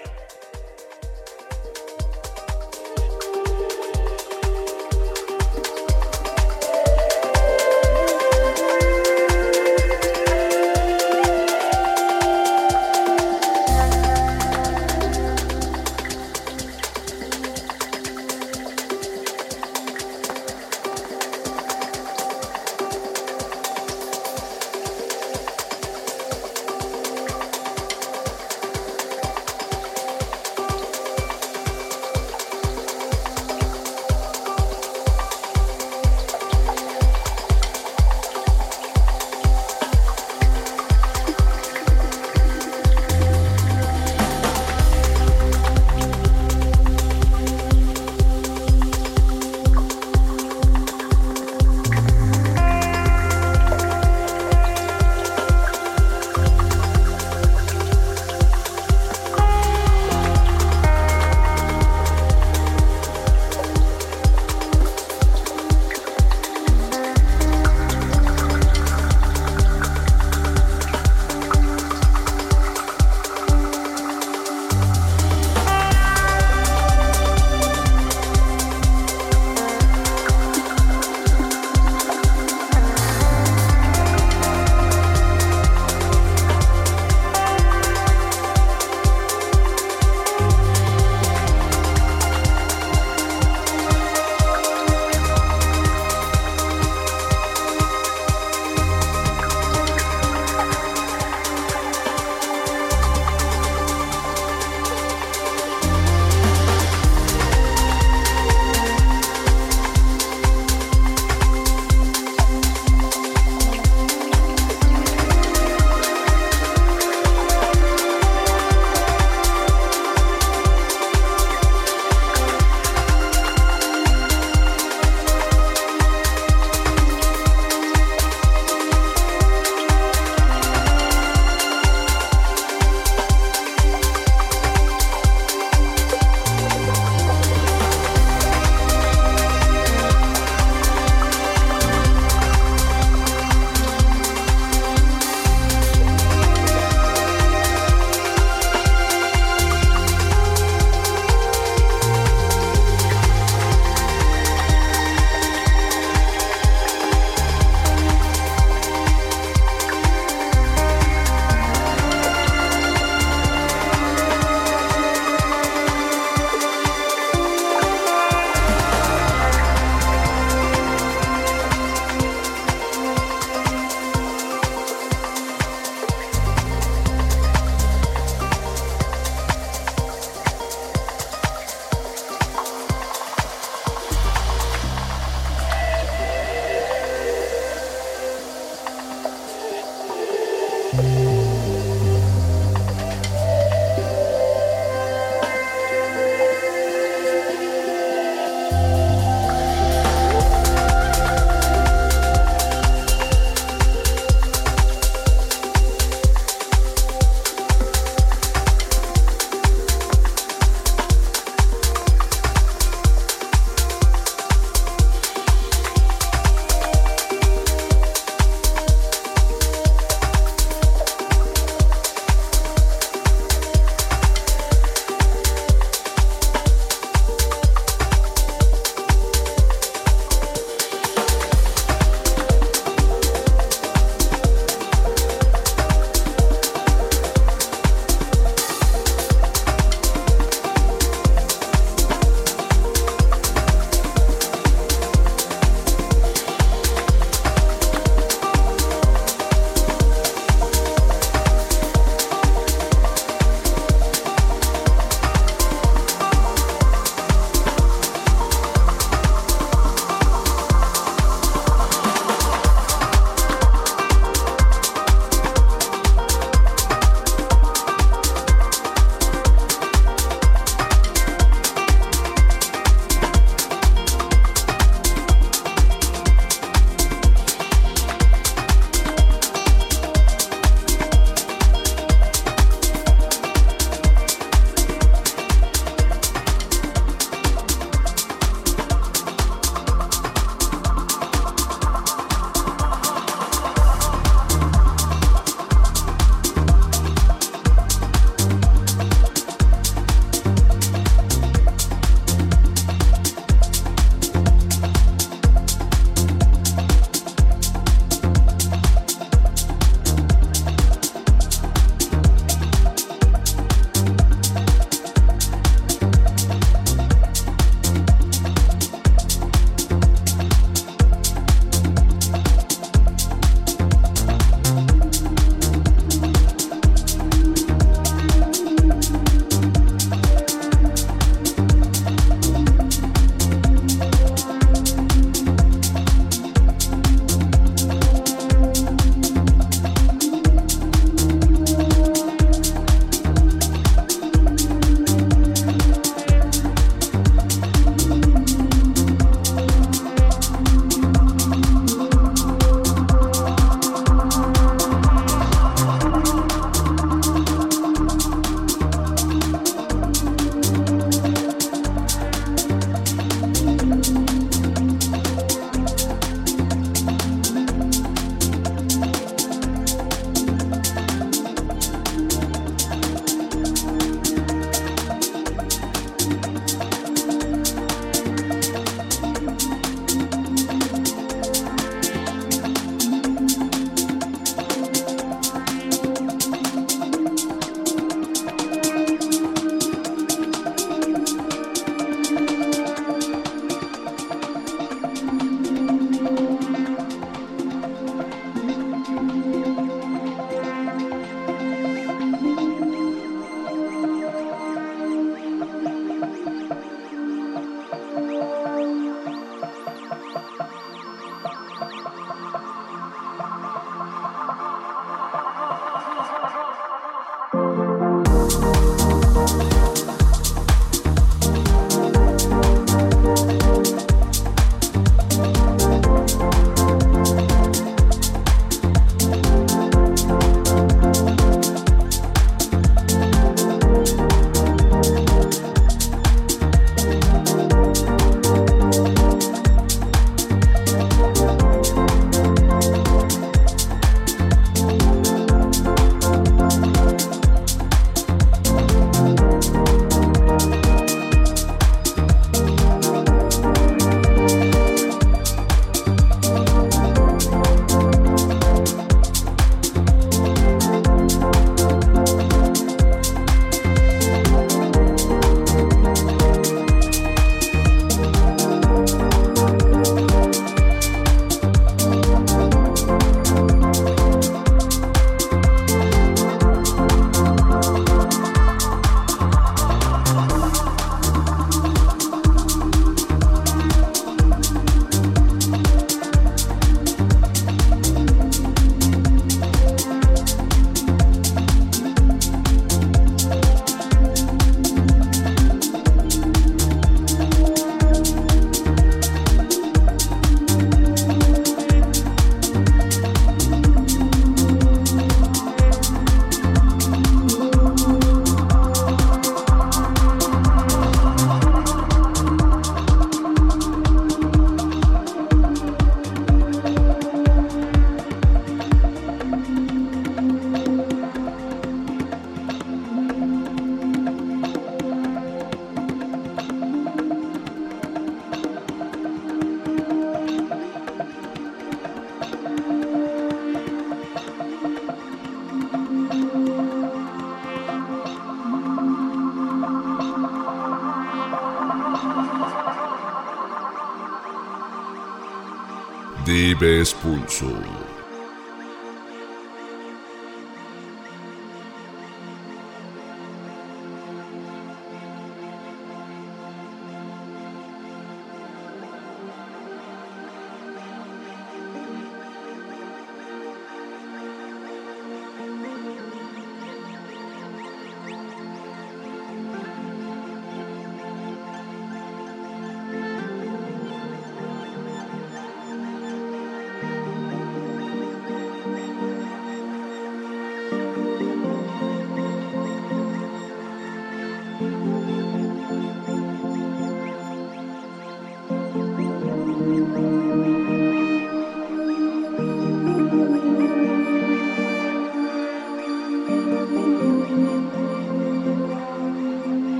Dives 546.84 547.14
Pulso. 547.14 547.92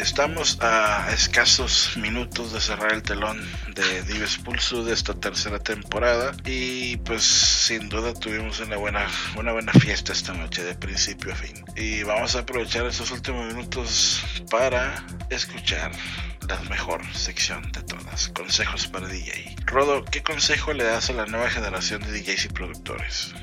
Estamos 0.00 0.56
a 0.62 1.12
escasos 1.12 1.94
minutos 1.98 2.54
de 2.54 2.60
cerrar 2.60 2.94
el 2.94 3.02
telón 3.02 3.38
de 3.74 4.02
Dives 4.04 4.38
Pulso 4.38 4.82
de 4.82 4.94
esta 4.94 5.12
tercera 5.12 5.58
temporada 5.58 6.32
y 6.46 6.96
pues 6.96 7.22
sin 7.22 7.90
duda 7.90 8.14
tuvimos 8.14 8.60
una 8.60 8.78
buena, 8.78 9.06
una 9.36 9.52
buena 9.52 9.72
fiesta 9.74 10.14
esta 10.14 10.32
noche 10.32 10.64
de 10.64 10.74
principio 10.74 11.34
a 11.34 11.36
fin. 11.36 11.62
Y 11.76 12.02
vamos 12.02 12.34
a 12.34 12.40
aprovechar 12.40 12.86
estos 12.86 13.10
últimos 13.10 13.52
minutos 13.52 14.24
para 14.50 15.04
escuchar 15.28 15.92
la 16.48 16.58
mejor 16.70 17.02
sección 17.14 17.70
de 17.70 17.82
todas, 17.82 18.30
consejos 18.30 18.86
para 18.88 19.06
DJ. 19.06 19.54
Rodo, 19.66 20.02
¿qué 20.06 20.22
consejo 20.22 20.72
le 20.72 20.84
das 20.84 21.10
a 21.10 21.12
la 21.12 21.26
nueva 21.26 21.50
generación 21.50 22.00
de 22.00 22.18
DJs 22.18 22.46
y 22.46 22.48
productores? 22.48 23.34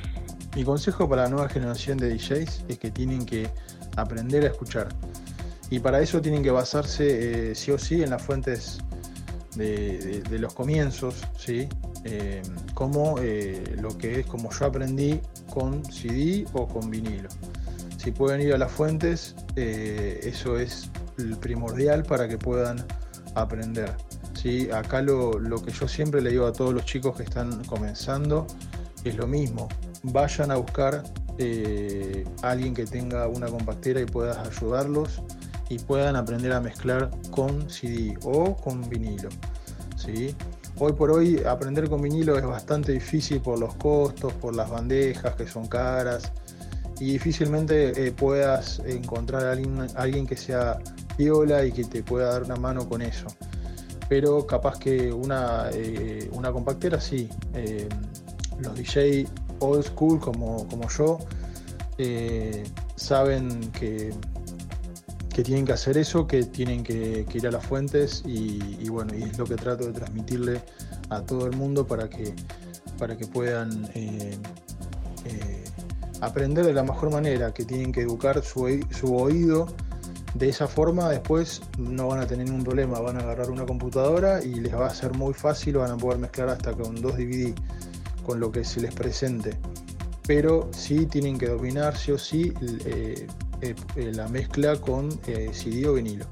Mi 0.56 0.64
consejo 0.64 1.08
para 1.08 1.24
la 1.24 1.30
nueva 1.30 1.50
generación 1.50 2.00
de 2.00 2.10
DJs 2.16 2.66
es 2.68 2.80
que 2.80 2.90
tienen 2.90 3.28
que 3.28 3.48
aprender 3.96 4.44
a 4.44 4.48
escuchar 4.48 4.90
y 5.70 5.80
para 5.80 6.00
eso 6.02 6.22
tienen 6.22 6.44
que 6.44 6.52
basarse 6.52 7.52
eh, 7.52 7.56
sí 7.56 7.72
o 7.72 7.78
sí 7.78 8.02
en 8.02 8.12
las 8.12 8.22
fuentes 8.22 8.80
de, 9.56 10.24
los 10.40 10.54
comienzos, 10.54 11.16
¿sí? 11.38 11.68
Eh, 12.04 12.42
como 12.74 13.18
eh, 13.20 13.76
lo 13.82 13.98
que 13.98 14.20
es 14.20 14.26
como 14.28 14.52
yo 14.52 14.66
aprendí 14.66 15.20
con 15.50 15.84
CD 15.92 16.46
o 16.54 16.68
con 16.68 16.90
vinilo. 16.90 17.28
Si 17.98 18.12
pueden 18.12 18.42
ir 18.42 18.54
a 18.54 18.58
las 18.58 18.72
fuentes, 18.72 19.36
eso 19.56 20.58
es 20.58 20.90
primordial 21.42 22.04
para 22.04 22.28
que 22.28 22.38
puedan 22.38 22.86
aprender. 23.34 23.92
¿sí? 24.36 24.70
Acá 24.72 25.02
lo, 25.02 25.40
lo 25.40 25.62
que 25.62 25.72
yo 25.72 25.88
siempre 25.88 26.22
le 26.22 26.30
digo 26.30 26.46
a 26.46 26.54
todos 26.54 26.74
los 26.74 26.86
chicos 26.86 27.18
que 27.18 27.24
están 27.24 27.66
comenzando 27.66 28.46
es 29.04 29.18
lo 29.18 29.28
mismo. 29.28 29.68
Vayan 30.04 30.52
a 30.52 30.56
buscar 30.56 31.04
a 32.44 32.50
alguien 32.50 32.74
que 32.74 32.86
tenga 32.86 33.28
una 33.28 33.48
compactera 33.48 34.00
y 34.00 34.06
puedas 34.06 34.38
ayudarlos 34.38 35.22
y 35.70 35.80
puedan 35.80 36.16
aprender 36.16 36.54
a 36.54 36.62
mezclar 36.62 37.10
con 37.32 37.70
CD 37.70 38.18
o 38.24 38.56
con 38.56 38.88
vinilo. 38.90 39.30
¿sí? 39.96 40.36
Hoy 40.80 40.94
por 40.94 41.12
hoy 41.12 41.42
aprender 41.44 41.90
con 41.90 42.02
vinilo 42.02 42.38
es 42.38 42.46
bastante 42.46 42.92
difícil 42.92 43.42
por 43.42 43.60
los 43.60 43.76
costos, 43.76 44.34
por 44.34 44.56
las 44.56 44.70
bandejas 44.70 45.36
que 45.36 45.48
son 45.48 45.68
caras 45.68 46.32
y 47.00 47.14
difícilmente 47.14 48.08
eh, 48.08 48.12
puedas 48.12 48.80
encontrar 48.86 49.46
a 49.46 49.52
alguien, 49.52 49.88
alguien 49.96 50.26
que 50.26 50.38
sea 50.38 50.80
viola 51.18 51.66
y 51.66 51.72
que 51.72 51.84
te 51.84 52.04
pueda 52.04 52.32
dar 52.32 52.44
una 52.44 52.56
mano 52.56 52.88
con 52.88 53.02
eso. 53.02 53.28
Pero 54.10 54.48
capaz 54.48 54.80
que 54.80 55.12
una, 55.12 55.70
eh, 55.74 56.30
una 56.32 56.52
compactera 56.52 57.02
sí. 57.02 57.30
Eh, 57.54 57.90
los 58.60 58.76
DJ 58.76 59.28
old 59.60 59.84
school 59.84 60.20
como, 60.20 60.68
como 60.68 60.88
yo 60.90 61.20
saben 62.96 63.72
que 63.72 64.14
que 65.38 65.44
tienen 65.44 65.66
que 65.66 65.74
hacer 65.74 66.00
eso, 66.00 66.26
que 66.26 66.42
tienen 66.46 66.84
que, 66.84 67.24
ir 67.32 67.48
a 67.48 67.52
las 67.52 67.64
fuentes 67.64 68.24
y, 68.26 68.90
bueno, 68.90 69.14
y 69.16 69.22
es 69.22 69.38
lo 69.38 69.46
que 69.46 69.54
trato 69.54 69.86
de 69.86 69.94
transmitirle 69.94 70.64
a 71.12 71.22
todo 71.22 71.46
el 71.46 71.56
mundo 71.56 71.86
para 71.86 72.10
que, 72.10 72.34
para 72.98 73.16
que 73.16 73.28
puedan 73.28 73.88
eh, 73.94 74.36
eh, 75.26 75.64
aprender 76.22 76.66
de 76.66 76.74
la 76.74 76.82
mejor 76.82 77.12
manera, 77.12 77.54
que 77.54 77.66
tienen 77.66 77.92
que 77.92 78.02
educar 78.02 78.44
su, 78.44 78.84
su 78.90 79.16
oído 79.16 79.68
de 80.34 80.50
esa 80.50 80.68
forma, 80.68 81.08
después 81.08 81.62
no 81.78 82.08
van 82.08 82.22
a 82.22 82.26
tener 82.26 82.48
ningún 82.48 82.64
problema, 82.64 83.00
van 83.00 83.18
a 83.18 83.20
agarrar 83.20 83.52
una 83.52 83.68
computadora 83.68 84.44
y 84.44 84.56
les 84.56 84.74
va 84.74 84.88
a 84.88 84.90
ser 84.90 85.14
muy 85.14 85.36
fácil, 85.36 85.78
van 85.78 85.92
a 85.92 85.98
poder 85.98 86.18
mezclar 86.18 86.50
hasta 86.50 86.74
con 86.74 87.00
dos 87.00 87.16
DVD, 87.16 87.54
con 88.26 88.40
lo 88.40 88.52
que 88.52 88.64
se 88.64 88.82
les 88.82 88.92
presente. 88.92 89.56
Pero 90.26 90.72
sí 90.74 91.06
tienen 91.06 91.38
que 91.38 91.46
dominar 91.48 91.96
sí 91.96 92.12
o 92.12 92.18
sí 92.18 92.54
eh, 92.86 93.28
la 93.96 94.28
mezcla 94.28 94.76
con 94.76 95.10
eh, 95.28 95.50
CD 95.54 95.88
o 95.88 95.94
vinilo. 95.94 96.26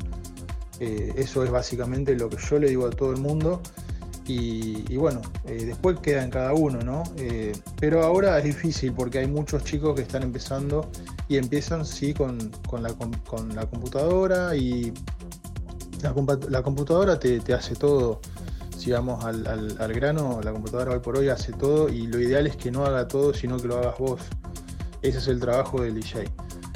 eso 0.80 1.44
es 1.44 1.52
básicamente 1.52 2.16
lo 2.16 2.30
que 2.30 2.38
yo 2.38 2.60
le 2.60 2.70
digo 2.70 2.86
a 2.88 2.90
todo 2.92 3.12
el 3.12 3.20
mundo. 3.20 3.62
Y, 4.28 4.98
bueno, 4.98 5.22
después 5.44 6.00
queda 6.00 6.24
en 6.24 6.32
cada 6.32 6.56
uno, 6.56 6.80
¿no? 6.80 7.04
pero 7.80 8.04
ahora 8.04 8.40
es 8.40 8.46
difícil 8.46 8.92
porque 8.92 9.20
hay 9.20 9.28
muchos 9.28 9.64
chicos 9.64 9.94
que 9.96 10.02
están 10.02 10.24
empezando 10.24 10.90
y 11.28 11.38
empiezan, 11.38 11.86
sí, 11.86 12.14
con, 12.14 12.38
la, 12.82 12.94
computadora 13.66 14.56
y 14.56 14.94
la, 16.02 16.62
computadora 16.64 17.20
te, 17.20 17.54
hace 17.54 17.76
todo. 17.76 18.22
Si 18.78 18.92
vamos 18.92 19.24
al, 19.26 19.48
al, 19.48 19.94
grano, 19.94 20.40
la 20.44 20.52
computadora 20.52 20.92
hoy 20.92 21.00
por 21.00 21.18
hoy 21.18 21.30
hace 21.30 21.54
todo 21.54 21.90
y 21.90 22.06
lo 22.08 22.20
ideal 22.20 22.46
es 22.46 22.56
que 22.56 22.72
no 22.72 22.86
haga 22.86 23.08
todo, 23.08 23.34
sino 23.34 23.58
que 23.58 23.68
lo 23.68 23.78
hagas 23.78 23.98
vos. 23.98 24.22
Ese 25.02 25.18
es 25.18 25.28
el 25.28 25.40
trabajo 25.40 25.82
del 25.82 25.96
DJ 25.96 26.26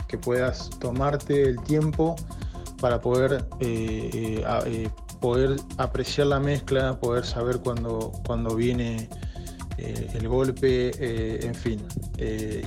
que 0.09 0.17
puedas 0.17 0.69
tomarte 0.79 1.43
el 1.43 1.61
tiempo 1.61 2.15
para 2.81 2.99
poder, 2.99 3.45
eh, 3.59 4.09
eh, 4.13 4.43
eh, 4.65 4.89
poder 5.21 5.57
apreciar 5.77 6.27
la 6.27 6.39
mezcla, 6.39 6.99
poder 6.99 7.25
saber 7.25 7.59
cuando, 7.59 8.11
cuando 8.25 8.55
viene 8.55 9.07
el 9.77 10.27
golpe, 10.27 10.91
en 11.45 11.55
fin. 11.55 11.81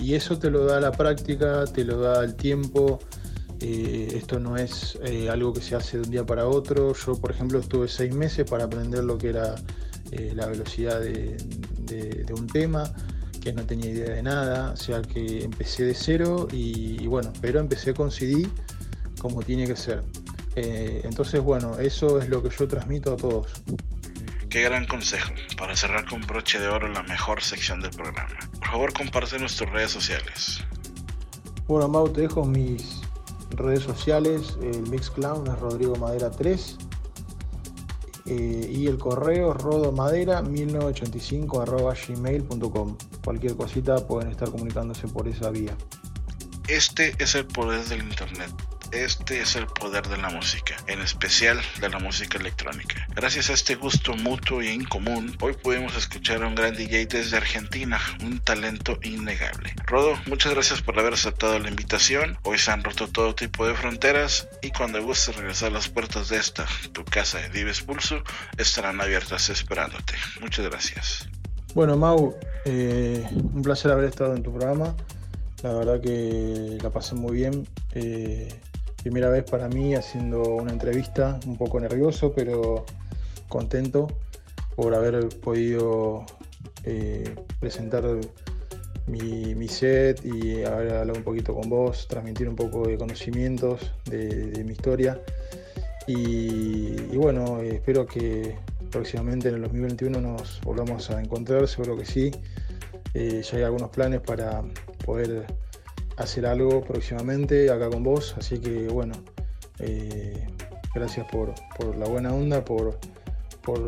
y 0.01 0.14
eso 0.14 0.39
te 0.39 0.51
lo 0.51 0.64
da 0.64 0.81
la 0.81 0.93
práctica, 0.93 1.66
te 1.66 1.85
lo 1.85 2.01
da 2.01 2.24
el 2.24 2.35
tiempo. 2.35 3.01
esto 3.60 4.40
no 4.40 4.56
es 4.56 4.98
algo 5.31 5.52
que 5.52 5.60
se 5.60 5.74
hace 5.77 5.98
de 5.98 6.05
un 6.05 6.10
día 6.10 6.24
para 6.24 6.48
otro. 6.48 6.94
Yo, 6.94 7.20
por 7.20 7.32
ejemplo, 7.32 7.59
estuve 7.59 7.86
seis 7.86 8.14
meses 8.14 8.48
para 8.48 8.64
aprender 8.64 9.05
lo 9.05 9.19
que 9.19 9.28
era 9.28 9.56
la 10.35 10.47
velocidad 10.47 11.01
de 11.01 12.35
un 12.35 12.47
tema 12.47 12.90
que 13.43 13.52
no 13.52 13.66
tenía 13.66 13.90
idea 13.90 14.14
de 14.14 14.23
nada, 14.23 14.70
o 14.70 14.77
sea 14.77 15.02
que 15.02 15.44
empecé 15.44 15.85
de 15.85 15.94
cero 15.94 16.48
y, 16.52 17.06
bueno, 17.06 17.32
pero 17.40 17.59
empecé 17.60 17.93
con 17.93 18.10
CD 18.10 18.47
como 19.20 19.43
tiene 19.43 19.66
que 19.66 19.77
ser. 19.77 20.02
Eh, 20.55 21.01
entonces, 21.05 21.40
bueno, 21.40 21.78
eso 21.78 22.20
es 22.20 22.28
lo 22.28 22.43
que 22.43 22.51
yo 22.51 22.69
transmito 22.69 23.14
a 23.14 23.16
todos. 23.16 23.52
Qué 24.48 24.62
gran 24.62 24.86
consejo 24.86 25.32
para 25.56 25.74
cerrar 25.74 26.06
con 26.09 26.20
broche 26.23 26.60
de 26.60 26.69
oro 26.69 26.89
la 26.89 27.02
mejor 27.05 27.43
sección 27.43 27.81
del 27.81 27.90
programa. 27.90 28.36
Por 28.59 28.69
favor, 28.69 28.93
comparte 28.93 29.39
nuestras 29.39 29.70
redes 29.70 29.90
sociales. 29.90 30.60
Bueno, 31.66 31.89
Mau, 31.89 32.09
te 32.09 32.23
dejo 32.23 32.44
mis 32.44 33.01
redes 33.51 33.82
sociales. 33.82 34.56
El 34.62 34.82
Mixclown 34.90 35.47
es 35.47 35.59
Rodrigo 35.59 35.97
Madera 35.97 36.31
3 36.31 36.77
eh, 38.27 38.70
y 38.73 38.86
el 38.86 38.99
correo 38.99 39.53
rodomadera1985 39.55 42.09
gmail.com. 42.09 42.97
Cualquier 43.24 43.57
cosita 43.57 44.07
pueden 44.07 44.31
estar 44.31 44.51
comunicándose 44.51 45.09
por 45.09 45.27
esa 45.28 45.51
vía. 45.51 45.77
Este 46.69 47.15
es 47.19 47.35
el 47.35 47.47
poder 47.47 47.85
del 47.86 48.03
Internet. 48.03 48.53
Este 48.93 49.40
es 49.40 49.56
el 49.56 49.66
poder 49.69 50.06
de 50.06 50.19
la 50.19 50.28
música, 50.28 50.77
en 50.86 51.01
especial 51.01 51.59
de 51.81 51.89
la 51.89 51.98
música 51.98 52.36
electrónica. 52.36 53.06
Gracias 53.16 53.48
a 53.48 53.55
este 53.55 53.74
gusto 53.74 54.14
mutuo 54.14 54.60
y 54.60 54.69
en 54.69 54.85
común, 54.85 55.35
hoy 55.40 55.55
pudimos 55.55 55.97
escuchar 55.97 56.43
a 56.43 56.47
un 56.47 56.55
gran 56.55 56.74
DJ 56.74 57.06
desde 57.06 57.39
Argentina, 57.39 57.98
un 58.23 58.40
talento 58.40 58.98
innegable. 59.02 59.73
Rodo, 59.86 60.19
muchas 60.27 60.52
gracias 60.52 60.82
por 60.82 60.98
haber 60.98 61.14
aceptado 61.14 61.59
la 61.59 61.70
invitación. 61.70 62.36
Hoy 62.43 62.59
se 62.59 62.70
han 62.70 62.85
roto 62.85 63.09
todo 63.09 63.35
tipo 63.35 63.66
de 63.66 63.74
fronteras 63.74 64.47
y 64.60 64.70
cuando 64.73 65.02
gustes 65.02 65.36
regresar 65.36 65.70
a 65.70 65.73
las 65.73 65.89
puertas 65.89 66.28
de 66.28 66.36
esta, 66.36 66.66
tu 66.93 67.02
casa 67.02 67.39
de 67.39 67.48
Dives 67.48 67.81
Pulso, 67.81 68.23
estarán 68.59 69.01
abiertas 69.01 69.48
esperándote. 69.48 70.12
Muchas 70.43 70.69
gracias. 70.69 71.27
Bueno, 71.74 71.97
Mau, 71.97 72.36
eh, 72.66 73.27
un 73.32 73.62
placer 73.62 73.90
haber 73.90 74.05
estado 74.05 74.36
en 74.36 74.43
tu 74.43 74.52
programa. 74.52 74.94
La 75.62 75.73
verdad 75.73 75.98
que 75.98 76.77
la 76.82 76.90
pasé 76.90 77.14
muy 77.14 77.36
bien. 77.36 77.66
Eh, 77.94 78.48
primera 79.02 79.28
vez 79.28 79.44
para 79.50 79.68
mí 79.68 79.94
haciendo 79.94 80.42
una 80.54 80.72
entrevista, 80.72 81.38
un 81.46 81.56
poco 81.56 81.80
nervioso, 81.80 82.32
pero 82.32 82.84
contento 83.48 84.06
por 84.76 84.94
haber 84.94 85.28
podido 85.40 86.24
eh, 86.84 87.34
presentar 87.60 88.04
mi, 89.06 89.68
set 89.68 90.24
y 90.24 90.62
haber 90.64 90.94
hablado 90.94 91.18
un 91.18 91.24
poquito 91.24 91.54
con 91.54 91.68
vos, 91.68 92.06
transmitir 92.08 92.48
un 92.48 92.56
poco 92.56 92.86
de 92.86 92.96
conocimientos 92.96 93.92
de, 94.04 94.62
mi 94.64 94.72
historia. 94.72 95.20
Y, 96.06 96.94
bueno, 97.16 97.60
espero 97.60 98.06
que 98.06 98.56
próximamente 98.90 99.48
en 99.48 99.56
el 99.56 99.62
2021 99.62 100.20
nos 100.20 100.60
volvamos 100.62 101.10
a 101.10 101.20
encontrar, 101.20 101.66
seguro 101.68 101.96
que 101.96 102.04
sí. 102.04 102.30
Eh, 103.14 103.42
ya 103.42 103.58
hay 103.58 103.64
algunos 103.64 103.90
planes 103.90 104.20
para 104.20 104.62
poder 105.04 105.46
hacer 106.16 106.47
algo 106.47 106.82
próximamente 106.82 107.70
acá 107.70 107.90
con 107.90 108.02
vos. 108.02 108.34
Así 108.39 108.59
que 108.59 108.89
bueno, 108.89 109.14
eh, 109.78 110.47
gracias 110.94 111.26
por, 111.30 111.55
la 111.97 112.06
buena 112.06 112.34
onda, 112.34 112.64
por, 112.64 112.98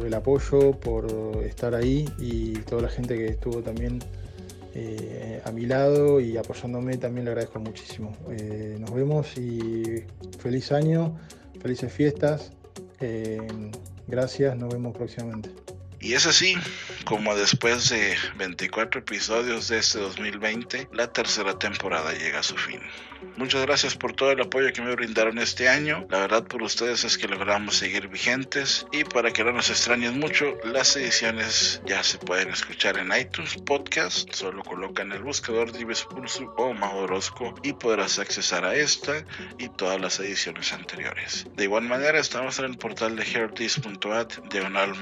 el 0.04 0.14
apoyo, 0.14 0.72
por 0.72 1.06
estar 1.44 1.74
ahí 1.74 2.08
y 2.18 2.52
toda 2.60 2.82
la 2.82 2.88
gente 2.88 3.16
que 3.16 3.26
estuvo 3.26 3.62
también 3.62 3.98
eh, 4.74 5.40
a 5.44 5.52
mi 5.52 5.66
lado 5.66 6.20
y 6.20 6.36
apoyándome 6.36 6.96
también 6.96 7.24
le 7.24 7.32
agradezco 7.32 7.60
muchísimo. 7.60 8.12
Eh, 8.30 8.76
nos 8.80 8.92
vemos 8.92 9.36
y 9.36 10.04
feliz 10.38 10.72
año, 10.72 11.16
felices 11.60 11.92
fiestas. 11.92 12.52
gracias, 14.06 14.56
nos 14.56 14.72
vemos 14.72 14.96
próximamente. 14.96 15.63
Y 16.04 16.12
es 16.12 16.26
así 16.26 16.54
como 17.06 17.34
después 17.34 17.88
de 17.88 18.14
24 18.36 19.00
episodios 19.00 19.68
de 19.68 19.78
este 19.78 20.00
2020, 20.00 20.88
la 20.92 21.10
tercera 21.10 21.58
temporada 21.58 22.12
llega 22.12 22.40
a 22.40 22.42
su 22.42 22.58
fin. 22.58 22.82
Muchas 23.36 23.62
gracias 23.62 23.96
por 23.96 24.12
todo 24.12 24.30
el 24.30 24.40
apoyo 24.40 24.72
que 24.72 24.82
me 24.82 24.94
brindaron 24.94 25.38
este 25.38 25.68
año. 25.68 26.06
La 26.10 26.20
verdad 26.20 26.46
por 26.46 26.62
ustedes 26.62 27.04
es 27.04 27.18
que 27.18 27.26
logramos 27.26 27.76
seguir 27.76 28.08
vigentes 28.08 28.86
y 28.92 29.04
para 29.04 29.32
que 29.32 29.42
no 29.42 29.52
nos 29.52 29.70
extrañen 29.70 30.20
mucho, 30.20 30.54
las 30.64 30.94
ediciones 30.96 31.80
ya 31.86 32.02
se 32.04 32.18
pueden 32.18 32.50
escuchar 32.50 32.98
en 32.98 33.10
iTunes 33.18 33.56
Podcast. 33.64 34.32
Solo 34.32 34.62
colocan 34.62 35.10
el 35.10 35.22
buscador 35.22 35.72
Dives 35.72 36.04
Pulso 36.04 36.54
o 36.56 36.74
Mau 36.74 36.96
Orozco 36.98 37.54
y 37.62 37.72
podrás 37.72 38.18
accesar 38.18 38.64
a 38.64 38.76
esta 38.76 39.24
y 39.58 39.68
todas 39.70 40.00
las 40.00 40.20
ediciones 40.20 40.72
anteriores. 40.72 41.46
De 41.56 41.64
igual 41.64 41.84
manera 41.84 42.20
estamos 42.20 42.58
en 42.58 42.66
el 42.66 42.76
portal 42.76 43.16
de 43.16 43.24
heartis.at 43.24 44.28
diagonal 44.50 44.94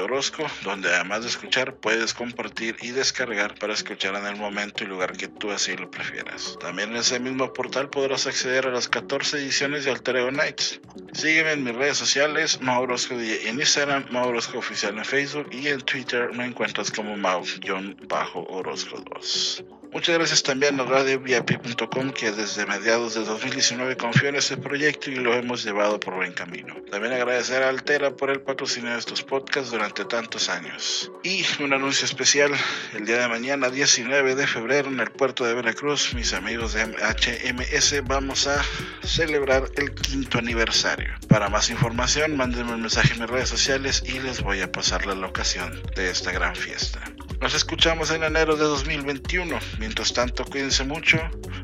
Orozco, 0.00 0.46
donde 0.64 0.92
además 0.94 1.22
de 1.22 1.28
escuchar 1.28 1.74
puedes 1.76 2.14
compartir 2.14 2.76
y 2.82 2.90
descargar 2.90 3.54
para 3.58 3.74
escuchar 3.74 4.14
en 4.14 4.26
el 4.26 4.36
momento 4.36 4.84
y 4.84 4.86
lugar 4.86 5.16
que 5.16 5.28
tú 5.28 5.50
así 5.50 5.76
lo 5.76 5.90
prefieras. 5.90 6.58
También 6.60 6.90
en 6.90 6.96
ese 6.96 7.20
mismo 7.20 7.52
portal 7.52 7.90
podrás 7.90 8.26
acceder 8.26 8.66
a 8.66 8.70
las 8.70 8.88
14 8.88 9.38
ediciones 9.38 9.84
de 9.84 9.92
Alter 9.92 10.32
Nights. 10.32 10.80
Sígueme 11.12 11.52
en 11.52 11.64
mis 11.64 11.74
redes 11.74 11.98
sociales, 11.98 12.60
Maurosco 12.60 13.14
en 13.14 13.58
Instagram, 13.58 14.06
Maurosco 14.10 14.58
Oficial 14.58 14.96
en 14.98 15.04
Facebook 15.04 15.48
y 15.52 15.68
en 15.68 15.80
Twitter 15.80 16.30
me 16.32 16.44
encuentras 16.44 16.90
como 16.90 17.16
Mau-Orozco 17.16 19.04
2. 19.14 19.64
Muchas 19.92 20.16
gracias 20.16 20.44
también 20.44 20.78
a 20.78 20.84
RadioVIP.com 20.84 22.12
que 22.12 22.30
desde 22.30 22.64
mediados 22.64 23.14
de 23.14 23.24
2019 23.24 23.96
confió 23.96 24.28
en 24.28 24.36
este 24.36 24.56
proyecto 24.56 25.10
y 25.10 25.16
lo 25.16 25.34
hemos 25.34 25.64
llevado 25.64 25.98
por 25.98 26.14
buen 26.14 26.32
camino. 26.32 26.76
También 26.92 27.12
agradecer 27.12 27.64
a 27.64 27.70
Altera 27.70 28.14
por 28.14 28.30
el 28.30 28.40
patrocinio 28.40 28.92
de 28.92 28.98
estos 29.00 29.24
podcasts 29.24 29.72
durante 29.72 30.04
tantos 30.04 30.48
años. 30.48 31.10
Y 31.24 31.44
un 31.60 31.72
anuncio 31.72 32.04
especial, 32.04 32.52
el 32.94 33.04
día 33.04 33.18
de 33.18 33.28
mañana 33.28 33.68
19 33.68 34.36
de 34.36 34.46
febrero 34.46 34.88
en 34.88 35.00
el 35.00 35.10
puerto 35.10 35.44
de 35.44 35.54
Veracruz, 35.54 36.14
mis 36.14 36.34
amigos 36.34 36.72
de 36.72 36.84
HMS 36.84 38.06
vamos 38.06 38.46
a 38.46 38.62
celebrar 39.02 39.64
el 39.76 39.92
quinto 39.92 40.38
aniversario. 40.38 41.14
Para 41.28 41.48
más 41.48 41.68
información 41.68 42.36
mándenme 42.36 42.74
un 42.74 42.82
mensaje 42.82 43.14
en 43.14 43.20
mis 43.20 43.30
redes 43.30 43.48
sociales 43.48 44.04
y 44.06 44.20
les 44.20 44.40
voy 44.40 44.60
a 44.60 44.70
pasar 44.70 45.04
la 45.04 45.14
locación 45.14 45.82
de 45.96 46.10
esta 46.10 46.30
gran 46.30 46.54
fiesta. 46.54 47.02
Nos 47.40 47.54
escuchamos 47.54 48.10
en 48.10 48.22
enero 48.22 48.56
de 48.56 48.64
2021. 48.64 49.58
Mientras 49.78 50.12
tanto, 50.12 50.44
cuídense 50.44 50.84
mucho. 50.84 51.18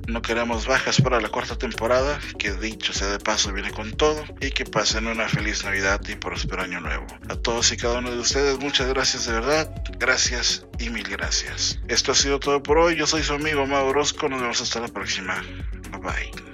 No 0.08 0.22
queremos 0.22 0.66
bajas 0.66 1.00
para 1.02 1.20
la 1.20 1.28
cuarta 1.28 1.58
temporada, 1.58 2.18
que 2.38 2.52
dicho 2.54 2.94
sea 2.94 3.08
de 3.08 3.18
paso 3.18 3.52
viene 3.52 3.70
con 3.70 3.92
todo. 3.92 4.24
Y 4.40 4.50
que 4.50 4.64
pasen 4.64 5.06
una 5.06 5.28
feliz 5.28 5.64
Navidad 5.64 6.00
y 6.08 6.14
próspero 6.14 6.62
año 6.62 6.80
nuevo. 6.80 7.06
A 7.28 7.36
todos 7.36 7.70
y 7.72 7.76
cada 7.76 7.98
uno 7.98 8.10
de 8.10 8.18
ustedes, 8.18 8.58
muchas 8.58 8.88
gracias 8.88 9.26
de 9.26 9.32
verdad. 9.32 9.70
Gracias 9.98 10.66
y 10.78 10.88
mil 10.88 11.06
gracias. 11.06 11.78
Esto 11.88 12.12
ha 12.12 12.14
sido 12.14 12.40
todo 12.40 12.62
por 12.62 12.78
hoy. 12.78 12.96
Yo 12.96 13.06
soy 13.06 13.22
su 13.22 13.34
amigo 13.34 13.66
Mauro 13.66 13.90
Orozco. 13.90 14.28
Nos 14.30 14.40
vemos 14.40 14.60
hasta 14.62 14.80
la 14.80 14.88
próxima. 14.88 15.44
Bye 15.90 16.00
bye. 16.00 16.46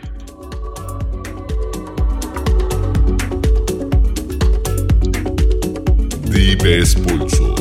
Pulso. 7.05 7.52